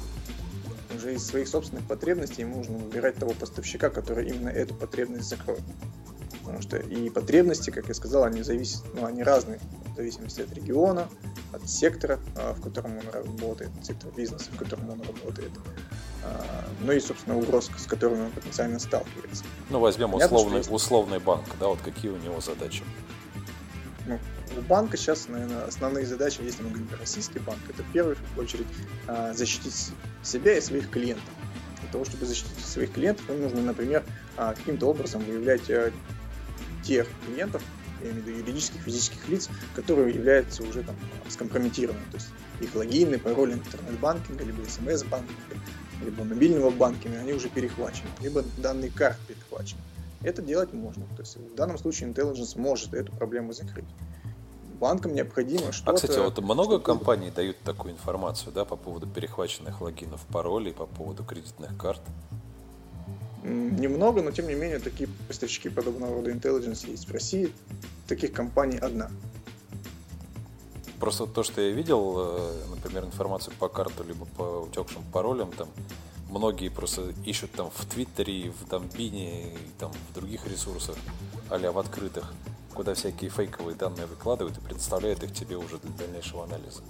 [0.95, 5.61] Уже из своих собственных потребностей ему нужно выбирать того поставщика, который именно эту потребность закроет.
[6.39, 9.59] Потому что и потребности, как я сказал, они зависят, ну, они разные
[9.91, 11.07] в зависимости от региона,
[11.51, 15.51] от сектора, а, в котором он работает, сектора бизнеса, в котором он работает.
[16.23, 19.43] А, ну и, собственно, угроз, с которыми он потенциально сталкивается.
[19.69, 20.71] Ну, возьмем условный, есть...
[20.71, 22.83] условный банк, да, вот какие у него задачи?
[24.05, 24.19] Ну,
[24.57, 28.17] у банка сейчас, наверное, основные задачи, если мы говорим про российский банк, это в первую
[28.37, 28.67] очередь
[29.07, 29.91] а, защитить
[30.23, 31.29] себя и своих клиентов.
[31.81, 34.03] Для того, чтобы защитить своих клиентов, им нужно, например,
[34.35, 35.61] каким-то образом выявлять
[36.83, 37.61] тех клиентов,
[38.01, 40.95] я имею в виду юридических, физических лиц, которые являются уже там
[41.29, 42.05] скомпрометированными.
[42.11, 42.27] То есть
[42.61, 45.59] их логины, пароли интернет-банкинга, либо смс-банкинга,
[46.03, 49.81] либо мобильного банкинга, они уже перехвачены, либо данные карт перехвачены.
[50.23, 51.05] Это делать можно.
[51.15, 53.85] То есть в данном случае Intelligence может эту проблему закрыть.
[54.80, 55.91] Банкам необходимо что-то...
[55.91, 60.86] А, кстати, вот много компаний дают такую информацию, да, по поводу перехваченных логинов, паролей, по
[60.86, 62.01] поводу кредитных карт?
[63.43, 67.53] Немного, но тем не менее такие поставщики подобного рода intelligence есть в России.
[68.07, 69.11] Таких компаний одна.
[70.99, 75.67] Просто то, что я видел, э, например, информацию по карту либо по утекшим паролям, там
[76.30, 80.95] многие просто ищут там в Твиттере, в Дамбине и там в других ресурсах,
[81.49, 82.34] а в открытых,
[82.76, 86.82] куда всякие фейковые данные выкладывают и предоставляют их тебе уже для дальнейшего анализа.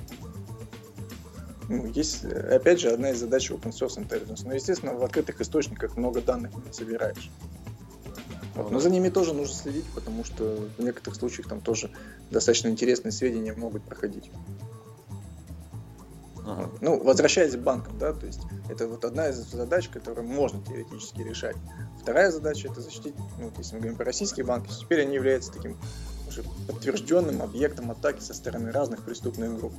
[1.70, 4.42] Ну, есть, опять же, одна из задач open source intelligence.
[4.46, 7.32] Но, естественно, в открытых источниках много данных не собираешь.
[8.56, 8.72] Вот.
[8.72, 11.92] Но за ними тоже нужно следить, потому что в некоторых случаях там тоже
[12.32, 14.32] достаточно интересные сведения могут проходить.
[16.82, 21.22] Ну, возвращаясь к банкам, да, то есть это вот одна из задач, которую можно теоретически
[21.22, 21.56] решать.
[22.02, 25.78] Вторая задача это защитить, ну, если мы говорим про российские банки, теперь они являются таким
[26.28, 29.74] уже подтвержденным объектом атаки со стороны разных преступных групп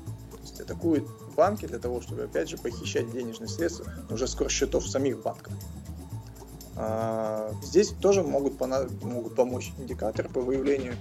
[0.47, 1.07] есть атакуют
[1.37, 5.53] банки для того, чтобы, опять же, похищать денежные средства, уже скоро счетов самих банков.
[6.77, 8.61] А, здесь тоже могут,
[9.03, 10.95] могут помочь индикаторы по выявлению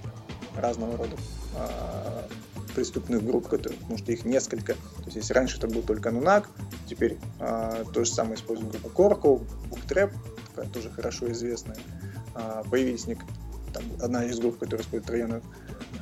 [0.56, 1.16] разного рода
[1.54, 2.28] а,
[2.76, 4.74] преступных групп, которые, потому что их несколько.
[4.74, 6.48] То есть если раньше это был только Нунак,
[6.88, 10.12] теперь а, то же самое используем группа Корко, Буктреп,
[10.50, 11.78] такая тоже хорошо известная.
[12.34, 13.18] А, появились нек...
[13.72, 15.42] там, одна из групп, которая использует районы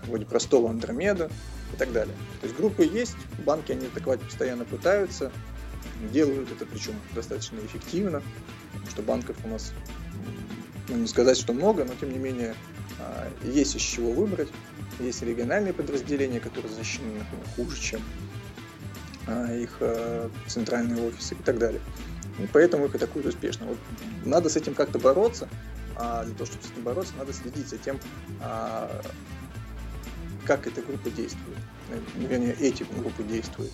[0.06, 1.30] вроде простого Андромеда,
[1.74, 2.14] и так далее.
[2.40, 5.30] То есть группы есть, банки они атаковать постоянно пытаются,
[6.12, 8.22] делают это причем достаточно эффективно,
[8.72, 9.72] потому что банков у нас,
[10.88, 12.54] ну не сказать, что много, но тем не менее
[13.00, 14.48] а, есть из чего выбрать.
[15.00, 18.00] Есть региональные подразделения, которые защищены например, хуже, чем
[19.26, 21.80] а, их а, центральные офисы и так далее.
[22.38, 23.66] И поэтому их атакуют успешно.
[23.66, 23.78] Вот
[24.24, 25.48] надо с этим как-то бороться,
[25.96, 27.98] а для того, чтобы с этим бороться, надо следить за тем,
[30.46, 31.58] как эта группа действует,
[31.90, 33.72] э, вернее, эти группы действуют.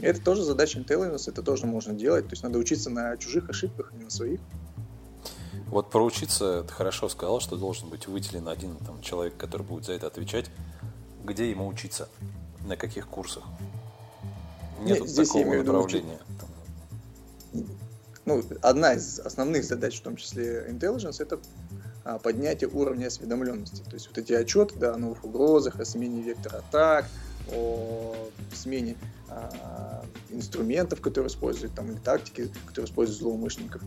[0.00, 3.90] Это тоже задача intelligence, это тоже можно делать, то есть надо учиться на чужих ошибках,
[3.92, 4.40] а не на своих.
[5.70, 9.92] Вот проучиться, ты хорошо сказал, что должен быть выделен один там, человек, который будет за
[9.92, 10.46] это отвечать.
[11.24, 12.08] Где ему учиться?
[12.68, 13.42] на каких курсах?
[14.80, 16.18] Нет, Нет здесь такого я.
[18.24, 21.40] Ну, одна из основных задач, в том числе intelligence, это
[22.04, 23.82] а, поднятие уровня осведомленности.
[23.82, 27.06] То есть вот эти отчеты да, о новых угрозах, о смене вектора атак,
[27.50, 28.14] о
[28.54, 28.96] смене
[30.30, 33.82] инструментов, которые используют, там, или тактики, которые используют злоумышленников.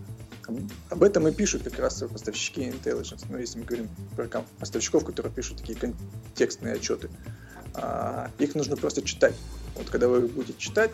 [0.89, 3.26] Об этом и пишут как раз поставщики intelligence.
[3.30, 7.10] Но если мы говорим про поставщиков, которые пишут такие контекстные отчеты,
[7.74, 9.36] а, их нужно просто читать.
[9.76, 10.92] Вот когда вы будете читать,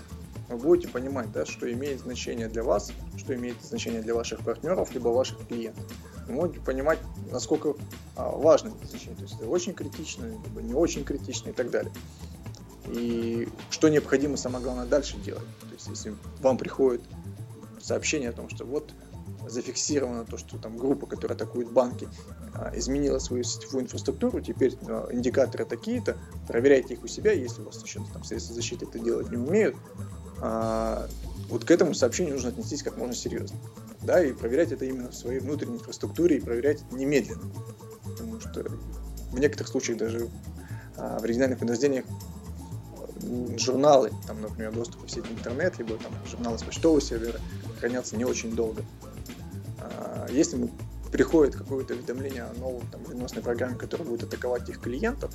[0.50, 4.94] вы будете понимать, да, что имеет значение для вас, что имеет значение для ваших партнеров,
[4.94, 5.84] либо ваших клиентов.
[6.28, 7.00] Вы можете понимать,
[7.32, 7.74] насколько
[8.16, 9.16] а, важно это значение.
[9.16, 11.92] То есть это очень критично, либо не очень критично и так далее.
[12.88, 15.48] И что необходимо, самое главное, дальше делать.
[15.62, 17.02] То есть если вам приходит
[17.82, 18.94] сообщение о том, что вот
[19.48, 22.08] зафиксировано то, что там группа, которая атакует банки,
[22.54, 26.18] а, изменила свою сетевую инфраструктуру, теперь а, индикаторы такие-то,
[26.48, 29.76] проверяйте их у себя, если у вас еще там средства защиты это делать не умеют,
[30.42, 31.08] а,
[31.50, 33.58] вот к этому сообщению нужно отнестись как можно серьезно.
[34.02, 37.42] Да, и проверять это именно в своей внутренней инфраструктуре и проверять немедленно.
[38.04, 38.66] Потому что
[39.32, 40.30] в некоторых случаях даже
[40.96, 42.06] в региональных подразделениях
[43.58, 47.40] журналы, там, например, доступ в сеть интернет, либо там журналы с почтового сервера
[47.80, 48.84] хранятся не очень долго.
[49.80, 50.70] А, если
[51.12, 55.32] приходит какое-то уведомление о новой там, вредоносной программе, которая будет атаковать их клиентов,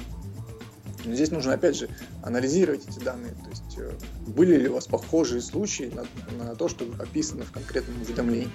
[1.04, 1.88] здесь нужно, опять же,
[2.22, 3.32] анализировать эти данные.
[3.32, 3.92] То есть, э,
[4.28, 6.04] были ли у вас похожие случаи на,
[6.44, 8.50] на то, что описано в конкретном уведомлении.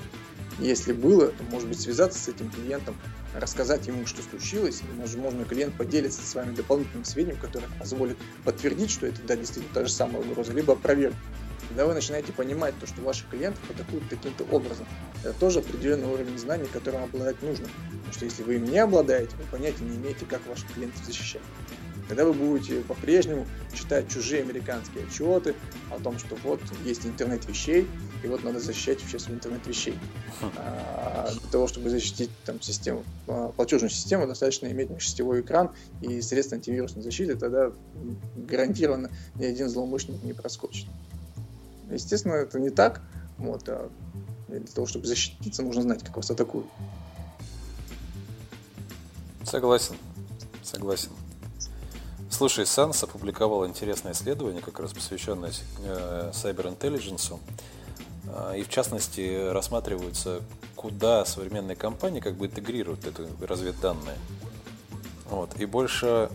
[0.60, 2.96] Если было, то, может быть, связаться с этим клиентом,
[3.34, 8.90] рассказать ему, что случилось, и, возможно, клиент поделится с вами дополнительным сведением, которое позволит подтвердить,
[8.90, 11.16] что это, да, действительно та же самая угроза, либо проверить
[11.68, 14.86] когда вы начинаете понимать то, что ваших клиентов атакуют таким-то образом,
[15.24, 17.68] это тоже определенный уровень знаний, которым обладать нужно.
[17.90, 21.42] Потому что если вы им не обладаете, вы понятия не имеете, как ваших клиентов защищать.
[22.08, 25.56] Когда вы будете по-прежнему читать чужие американские отчеты
[25.92, 27.88] о том, что вот есть интернет вещей,
[28.24, 29.98] и вот надо защищать свой интернет вещей.
[30.58, 36.22] А, для того, чтобы защитить там, систему, а, платежную систему, достаточно иметь межсетевой экран и
[36.22, 37.72] средства антивирусной защиты, тогда
[38.36, 40.88] гарантированно ни один злоумышленник не проскочит.
[41.92, 43.02] Естественно, это не так.
[43.38, 43.90] Вот, а
[44.48, 46.68] для того, чтобы защититься, нужно знать, как вас атакуют.
[49.44, 49.96] Согласен.
[50.64, 51.12] Согласен.
[52.30, 57.40] Слушай, Санс опубликовал интересное исследование, как раз посвященное э, Cyber Intelligence.
[58.28, 60.42] Э, и в частности рассматриваются,
[60.76, 64.18] куда современные компании как бы интегрируют эту разведданные.
[65.30, 65.60] Вот.
[65.60, 66.30] И больше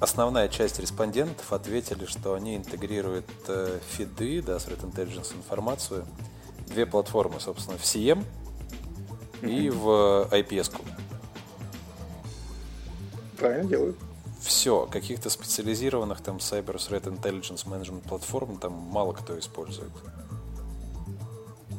[0.00, 6.04] Основная часть респондентов ответили, что они интегрируют э, фиды, да, Threat Intelligence информацию,
[6.66, 8.22] две платформы, собственно, в CM
[9.40, 10.72] и в IPS.
[10.72, 10.82] -ку.
[13.38, 13.96] Правильно делают.
[14.42, 19.92] Все, каких-то специализированных там Cyber Threat Intelligence Management платформ там мало кто использует.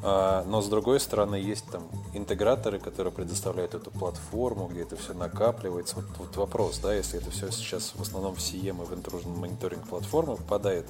[0.07, 1.81] А, но с другой стороны, есть там
[2.13, 5.95] интеграторы, которые предоставляют эту платформу, где это все накапливается.
[5.95, 9.35] Вот, вот вопрос, да, если это все сейчас в основном в CM и в Intrusion
[9.35, 10.85] мониторинг платформы попадает,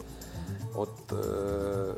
[0.74, 1.97] вот, э,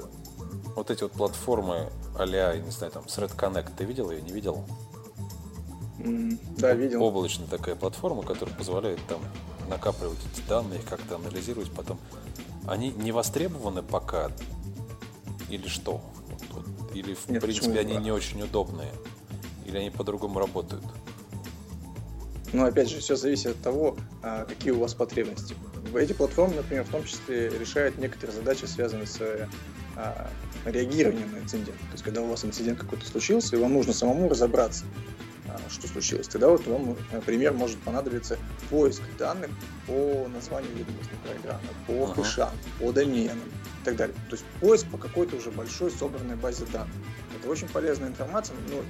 [0.76, 1.90] вот эти вот платформы
[2.20, 4.64] а-ля, не знаю, там, Thread Connect, ты видел ее, не видел?
[5.98, 7.02] Mm, да, видел.
[7.02, 9.22] Облачная такая платформа, которая позволяет там
[9.68, 11.98] накапливать эти данные, их как-то анализировать потом.
[12.68, 14.30] Они не востребованы пока
[15.50, 16.00] или что?
[16.94, 18.92] Или, в Нет, принципе, они не очень удобные?
[19.66, 20.84] Или они по-другому работают?
[22.54, 25.56] Ну, опять же, все зависит от того, а, какие у вас потребности.
[25.94, 29.20] Эти платформы, например, в том числе решают некоторые задачи, связанные с
[29.96, 30.30] а,
[30.66, 31.78] реагированием на инцидент.
[31.78, 34.86] То есть, когда у вас инцидент какой-то случился, и вам нужно самому разобраться,
[35.48, 36.28] а, что случилось.
[36.28, 38.38] Тогда вот вам, например, может понадобиться
[38.70, 39.50] поиск данных
[39.86, 42.16] по названию ведомостной программы, по uh-huh.
[42.16, 42.50] хэшам,
[42.80, 43.40] по доменам
[43.88, 44.16] так далее.
[44.30, 46.94] То есть поиск по какой-то уже большой собранной базе данных.
[47.40, 48.84] Это очень полезная информация, но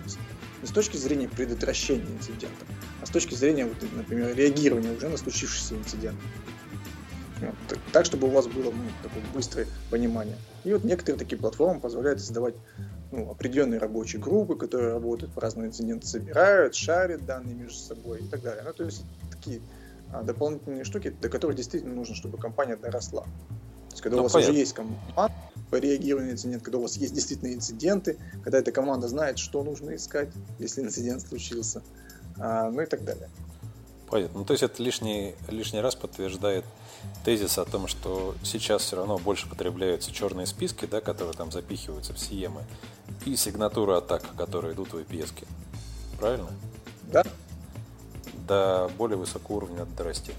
[0.62, 2.66] не с точки зрения предотвращения инцидента,
[3.02, 6.18] а с точки зрения, вот, например, реагирования уже на случившийся инцидент.
[7.40, 10.36] Вот, так, чтобы у вас было ну, такое быстрое понимание.
[10.64, 12.56] И вот некоторые такие платформы позволяют создавать
[13.12, 18.28] ну, определенные рабочие группы, которые работают по разным инцидентам, собирают, шарят данные между собой и
[18.28, 18.64] так далее.
[18.66, 19.62] Ну, то есть такие
[20.12, 23.28] а, дополнительные штуки, до которых действительно нужно, чтобы компания доросла.
[23.90, 24.52] То есть, когда ну, у вас понятно.
[24.52, 25.32] уже есть команда
[25.70, 29.64] по реагированию на инцидент, когда у вас есть действительно инциденты, когда эта команда знает, что
[29.64, 30.30] нужно искать,
[30.60, 31.82] если инцидент случился,
[32.38, 33.30] а, ну и так далее.
[34.10, 34.40] Понятно.
[34.40, 36.64] Ну, то есть это лишний, лишний раз подтверждает
[37.26, 42.14] тезис о том, что сейчас все равно больше потребляются черные списки, да, которые там запихиваются
[42.14, 42.62] в сиемы,
[43.26, 45.34] и сигнатуры атак, которые идут в VPS.
[45.34, 45.48] -ке.
[46.18, 46.50] Правильно?
[47.12, 47.24] Да.
[48.48, 50.34] До более высокого уровня надо дорасти.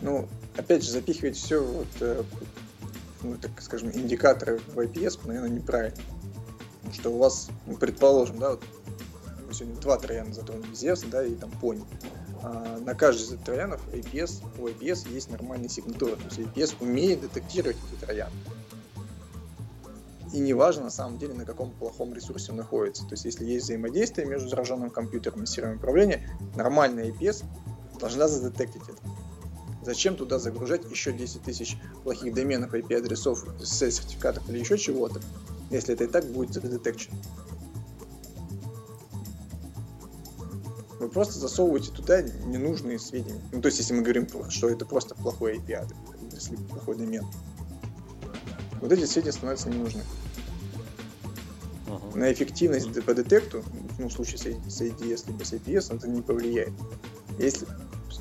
[0.00, 2.22] Ну, опять же, запихивать все вот, э,
[3.22, 6.02] ну, так скажем, индикаторы в IPS, наверное, неправильно.
[6.78, 8.62] Потому что у вас, ну, предположим, да, вот
[9.46, 11.84] мы сегодня два трояна затронули, Зевс, да, и там Пони.
[12.42, 17.20] А, на каждый из троянов APS, у APS есть нормальные сигнатуры, то есть APS умеет
[17.20, 18.32] детектировать эти трояны.
[20.32, 23.04] И неважно на самом деле, на каком плохом ресурсе он находится.
[23.04, 27.44] То есть, если есть взаимодействие между зараженным компьютером и сервером управления, нормальная APS
[27.98, 29.00] должна задетектить это.
[29.82, 35.20] Зачем туда загружать еще 10 тысяч плохих доменов IP-адресов, сертификатов или еще чего-то,
[35.70, 37.16] если это и так будет задетекчено?
[40.98, 43.40] Вы просто засовываете туда ненужные сведения.
[43.52, 45.96] Ну, то есть, если мы говорим, что это просто плохой IP-адрес,
[46.32, 47.26] если плохой домен.
[48.82, 50.04] Вот эти сведения становятся ненужными.
[52.14, 53.64] На эффективность по детекту,
[53.98, 56.72] ну, в случае с ADS либо с APS, это не повлияет.
[57.38, 57.66] Если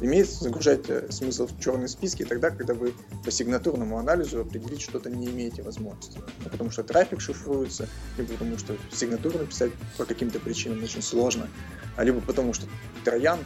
[0.01, 2.93] имеет загружать э, смысл в черные списки тогда, когда вы
[3.23, 6.19] по сигнатурному анализу определить что-то не имеете возможности.
[6.43, 7.87] Ну, потому что трафик шифруется,
[8.17, 11.47] либо потому что сигнатуру написать по каким-то причинам очень сложно,
[11.95, 12.67] а либо потому что
[13.03, 13.39] троян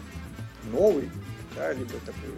[0.72, 1.10] новый,
[1.56, 2.30] да, либо такой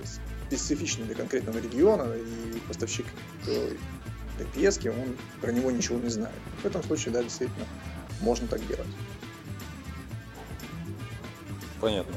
[0.48, 3.06] специфичный для конкретного региона, и поставщик
[3.46, 6.36] DPS, он про него ничего не знает.
[6.62, 7.66] В этом случае, да, действительно,
[8.22, 8.88] можно так делать.
[11.80, 12.16] Понятно.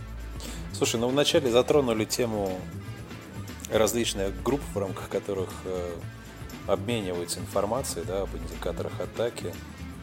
[0.78, 2.56] Слушай, ну вначале затронули тему
[3.72, 5.90] различных групп, в рамках которых э,
[6.68, 9.52] обмениваются информацией да, об индикаторах атаки.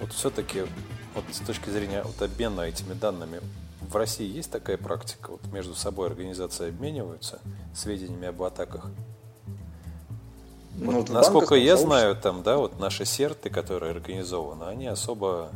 [0.01, 0.65] Вот все-таки
[1.13, 3.39] вот с точки зрения вот, обмена этими данными
[3.79, 5.31] в России есть такая практика?
[5.31, 7.39] Вот между собой организации обмениваются
[7.73, 8.87] сведениями об атаках?
[10.73, 15.51] Ну, вот, насколько я знаю, там, да, вот наши серты, которые организованы, они особо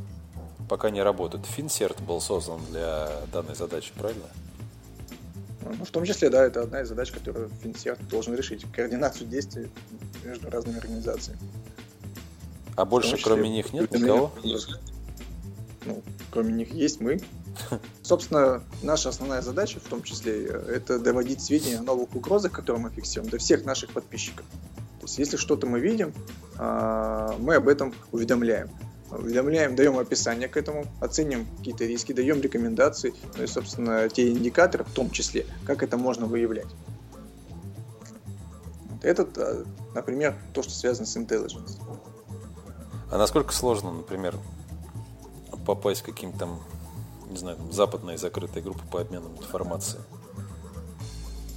[0.70, 1.46] пока не работают.
[1.46, 4.24] Финсерт был создан для данной задачи, правильно?
[5.64, 8.66] Ну, в том числе, да, это одна из задач, которую Финсерт должен решить.
[8.72, 9.70] Координацию действий
[10.24, 11.40] между разными организациями.
[12.76, 14.32] А больше числе, кроме них нет никого?
[15.86, 16.02] Ну,
[16.32, 17.20] кроме них есть мы.
[18.04, 22.90] Собственно, наша основная задача, в том числе, это доводить сведения о новых угрозах, которые мы
[22.90, 24.46] фиксируем, до всех наших подписчиков.
[25.00, 26.14] То есть, если что-то мы видим,
[26.58, 28.70] а, мы об этом уведомляем
[29.12, 34.84] уведомляем, даем описание к этому, оценим какие-то риски, даем рекомендации, ну и, собственно, те индикаторы
[34.84, 36.68] в том числе, как это можно выявлять.
[39.02, 41.80] Этот, а, например, то, что связано с intelligence.
[43.12, 44.38] А насколько сложно, например,
[45.66, 46.50] попасть в каким-то,
[47.30, 50.02] не знаю, западные закрытые группы по обмену информацией?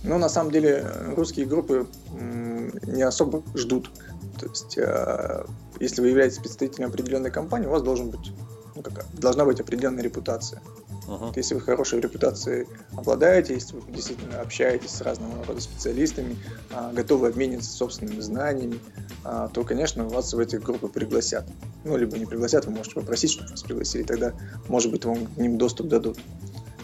[0.04, 0.86] Ну, на самом деле,
[1.16, 3.90] русские группы не особо ждут.
[4.38, 5.46] То есть, а,
[5.80, 8.32] если вы являетесь представителем определенной компании, у вас должен быть,
[8.74, 10.62] ну, как, должна быть определенная репутация.
[11.08, 11.32] Uh-huh.
[11.34, 16.36] Если вы хорошей репутацией обладаете, если вы действительно общаетесь с разного рода специалистами,
[16.70, 18.78] а, готовы обмениваться собственными знаниями,
[19.24, 21.44] а, то, конечно, вас в эти группы пригласят.
[21.84, 24.32] Ну, либо не пригласят, вы можете попросить, чтобы вас пригласили, тогда,
[24.68, 26.18] может быть, вам к ним доступ дадут.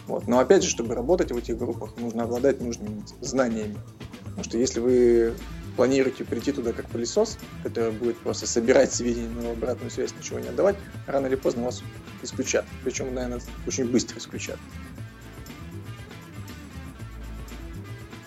[0.07, 0.27] Вот.
[0.27, 3.77] Но опять же, чтобы работать в этих группах, нужно обладать нужными знаниями.
[4.23, 5.33] Потому что если вы
[5.79, 10.49] планируете прийти туда как пылесос, который будет просто собирать сведения, но обратную связь ничего не
[10.49, 10.75] отдавать,
[11.07, 11.81] рано или поздно вас
[12.21, 12.65] исключат.
[12.83, 14.57] Причем, наверное, очень быстро исключат.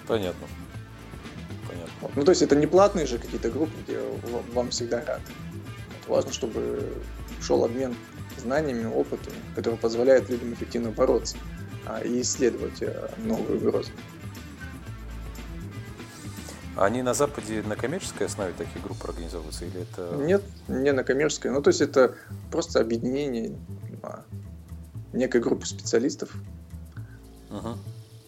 [0.07, 0.47] Понятно.
[1.69, 1.93] Понятно.
[2.01, 2.17] Вот.
[2.17, 4.01] Ну, то есть это не платные же какие-то группы, где
[4.55, 5.21] вам всегда рады.
[6.07, 6.91] Вот важно, чтобы
[7.43, 7.95] шел обмен
[8.39, 11.37] знаниями, опытом, который позволяет людям эффективно бороться
[11.85, 13.91] а, и исследовать э, новые угрозы.
[16.77, 20.17] Они на Западе на коммерческой основе такие группы организовываются или это...
[20.17, 21.51] Нет, не на коммерческой.
[21.51, 22.15] Ну, то есть это
[22.51, 23.55] просто объединение
[24.03, 24.25] а,
[25.13, 26.35] некой группы специалистов,
[27.51, 27.77] uh-huh.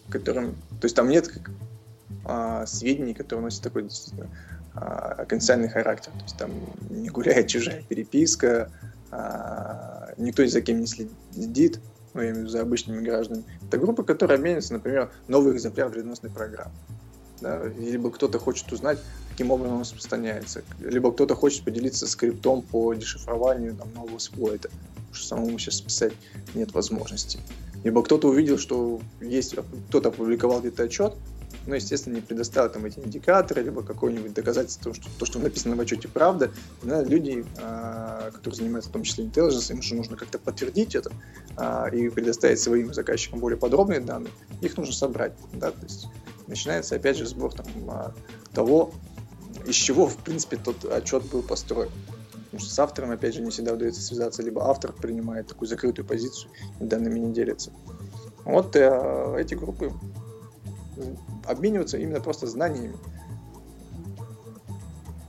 [0.09, 0.53] которым...
[0.79, 1.31] То есть там нет
[2.23, 4.29] а, сведений, которые носят такой действительно
[4.75, 6.11] а, конфиденциальный характер.
[6.11, 6.51] То есть там
[6.89, 8.71] не гуляет чужая переписка,
[9.11, 11.79] а, никто ни за кем не следит,
[12.13, 13.45] ну, я имею в виду за обычными гражданами.
[13.67, 16.73] Это группа, которая обменивается, например, новый экземпляр вредоносной программы.
[17.41, 17.63] Да?
[17.77, 18.99] Либо кто-то хочет узнать,
[19.31, 20.63] каким образом он распространяется.
[20.79, 24.69] Либо кто-то хочет поделиться скриптом по дешифрованию там, нового сплойта,
[25.11, 26.13] что самому сейчас писать
[26.53, 27.39] нет возможности.
[27.83, 29.55] Либо кто-то увидел, что есть,
[29.89, 31.13] кто-то опубликовал где-то отчет,
[31.65, 35.79] но, естественно, не предоставил там эти индикаторы, либо какое-нибудь доказательство, что то, что написано в
[35.79, 36.51] отчете, правда.
[36.83, 41.11] Да, люди, а, которые занимаются в том числе intelligence, им же нужно как-то подтвердить это
[41.57, 44.31] а, и предоставить своим заказчикам более подробные данные.
[44.61, 45.33] Их нужно собрать.
[45.53, 46.07] Да, то есть
[46.47, 48.13] начинается опять же сбор там, а,
[48.53, 48.91] того,
[49.65, 51.89] из чего, в принципе, тот отчет был построен.
[52.45, 56.05] Потому что с автором, опять же, не всегда удается связаться, либо автор принимает такую закрытую
[56.05, 57.71] позицию и данными не делится.
[58.45, 59.91] Вот э, эти группы
[61.45, 62.97] обмениваются именно просто знаниями.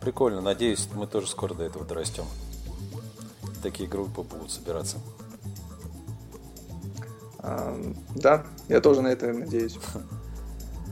[0.01, 0.41] прикольно.
[0.41, 2.25] Надеюсь, мы тоже скоро до этого дорастем.
[3.62, 4.99] Такие группы будут собираться.
[7.39, 7.77] А,
[8.14, 9.79] да, я тоже на это надеюсь.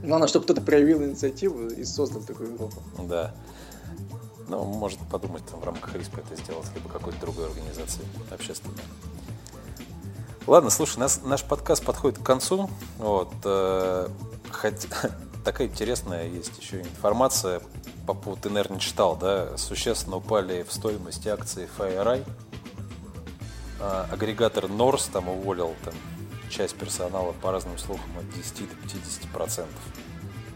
[0.03, 2.83] Главное, чтобы кто-то проявил инициативу и создал такую группу.
[3.09, 3.35] Да.
[4.49, 8.83] Ну, может подумать там, в рамках РИСПа это сделать, либо какой-то другой организации общественной.
[10.47, 12.69] Ладно, слушай, нас, наш подкаст подходит к концу.
[12.99, 14.09] Вот, э,
[15.45, 17.61] такая интересная есть еще информация
[18.07, 22.27] по поводу, ты, наверное, читал, да, существенно упали в стоимости акции FireEye.
[23.81, 25.95] А, агрегатор Norse там уволил там,
[26.51, 29.81] часть персонала по разным слухам от 10 до 50 процентов.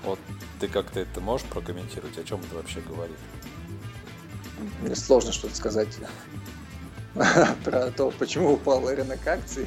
[0.05, 0.19] Вот
[0.61, 3.17] ты как-то это можешь прокомментировать, о чем это вообще говорит?
[4.81, 5.89] Мне сложно что-то сказать
[7.65, 9.67] про то, почему упал рынок акций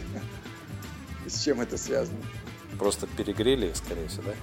[1.26, 2.20] и с чем это связано.
[2.82, 4.34] Просто перегрели, скорее всего, да?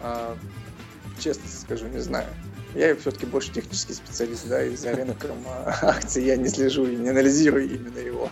[0.00, 0.36] А,
[1.18, 2.28] честно скажу, не знаю.
[2.72, 6.94] Я все-таки больше технический специалист, да, и за рынком а, акций я не слежу и
[6.94, 8.30] не анализирую именно его.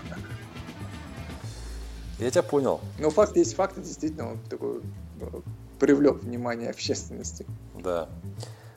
[2.20, 2.81] Я тебя понял.
[3.01, 4.81] Ну, факт есть факт, действительно, он такой
[5.20, 5.43] ну,
[5.81, 7.47] привлек внимание общественности.
[7.83, 8.09] Да.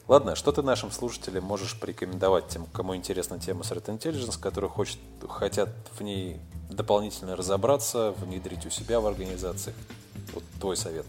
[0.07, 4.97] Ладно, что ты нашим слушателям можешь порекомендовать тем, кому интересна тема Threat Intelligence, которые хочет,
[5.29, 6.41] хотят в ней
[6.75, 9.73] дополнительно разобраться, внедрить у себя в организации?
[10.33, 11.05] Вот твой совет.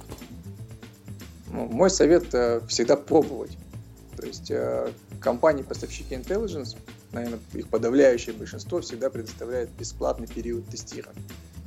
[1.48, 3.56] Ну, мой совет э, всегда пробовать.
[4.16, 4.90] То есть э,
[5.20, 6.76] компании-поставщики Intelligence,
[7.12, 11.22] наверное, их подавляющее большинство всегда предоставляет бесплатный период тестирования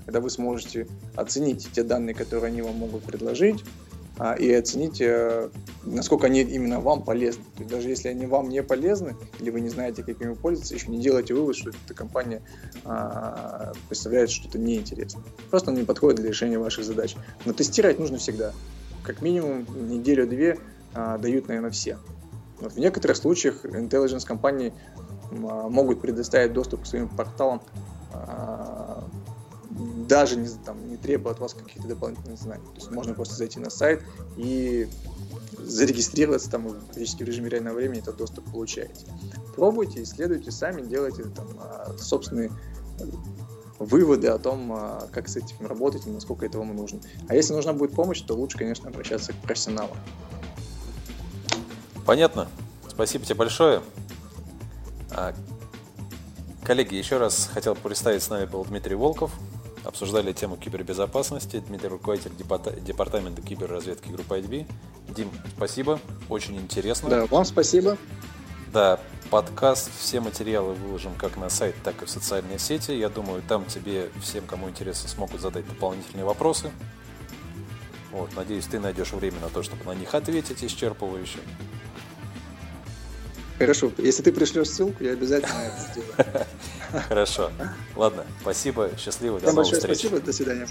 [0.05, 3.63] когда вы сможете оценить те данные, которые они вам могут предложить,
[4.39, 5.49] и оценить, э,
[5.83, 7.43] насколько они именно вам полезны.
[7.55, 10.73] То есть даже если они вам не полезны, или вы не знаете, как ими пользоваться,
[10.73, 12.41] еще не делайте вывод, что эта компания
[12.85, 15.23] а, представляет что-то неинтересное.
[15.49, 17.15] Просто он не подходит для решения ваших задач.
[17.43, 18.53] Но тестировать нужно всегда.
[19.03, 20.59] Как минимум неделю-две
[20.93, 21.97] а, дают, наверное, все.
[22.61, 24.73] Вот в некоторых случаях intelligence компании
[25.31, 27.61] могут предоставить доступ к своим порталам
[30.07, 32.65] даже не, там, не требуя от вас каких-то дополнительных знаний.
[32.65, 34.03] То есть можно просто зайти на сайт
[34.37, 34.87] и
[35.57, 39.05] зарегистрироваться там практически в режиме реального времени этот доступ получаете.
[39.55, 42.51] Пробуйте, исследуйте сами, делайте там а, собственные
[43.79, 46.99] выводы о том, а, как с этим работать и насколько это вам нужно.
[47.27, 49.97] А если нужна будет помощь, то лучше, конечно, обращаться к профессионалам.
[52.05, 52.47] Понятно.
[52.87, 53.81] Спасибо тебе большое.
[55.11, 55.33] А,
[56.63, 59.31] коллеги, еще раз хотел представить, с нами был Дмитрий Волков,
[59.85, 61.63] обсуждали тему кибербезопасности.
[61.67, 64.65] Дмитрий, руководитель департамента киберразведки группы IDB.
[65.09, 67.09] Дим, спасибо, очень интересно.
[67.09, 67.97] Да, вам спасибо.
[68.73, 72.91] Да, подкаст, все материалы выложим как на сайт, так и в социальные сети.
[72.91, 76.71] Я думаю, там тебе, всем, кому интересно, смогут задать дополнительные вопросы.
[78.11, 81.39] Вот, надеюсь, ты найдешь время на то, чтобы на них ответить исчерпывающе.
[83.57, 86.45] Хорошо, если ты пришлешь ссылку, я обязательно это сделаю.
[87.07, 87.51] Хорошо.
[87.95, 89.99] Ладно, спасибо, счастливо, до новых встреч.
[89.99, 90.67] Спасибо, до свидания.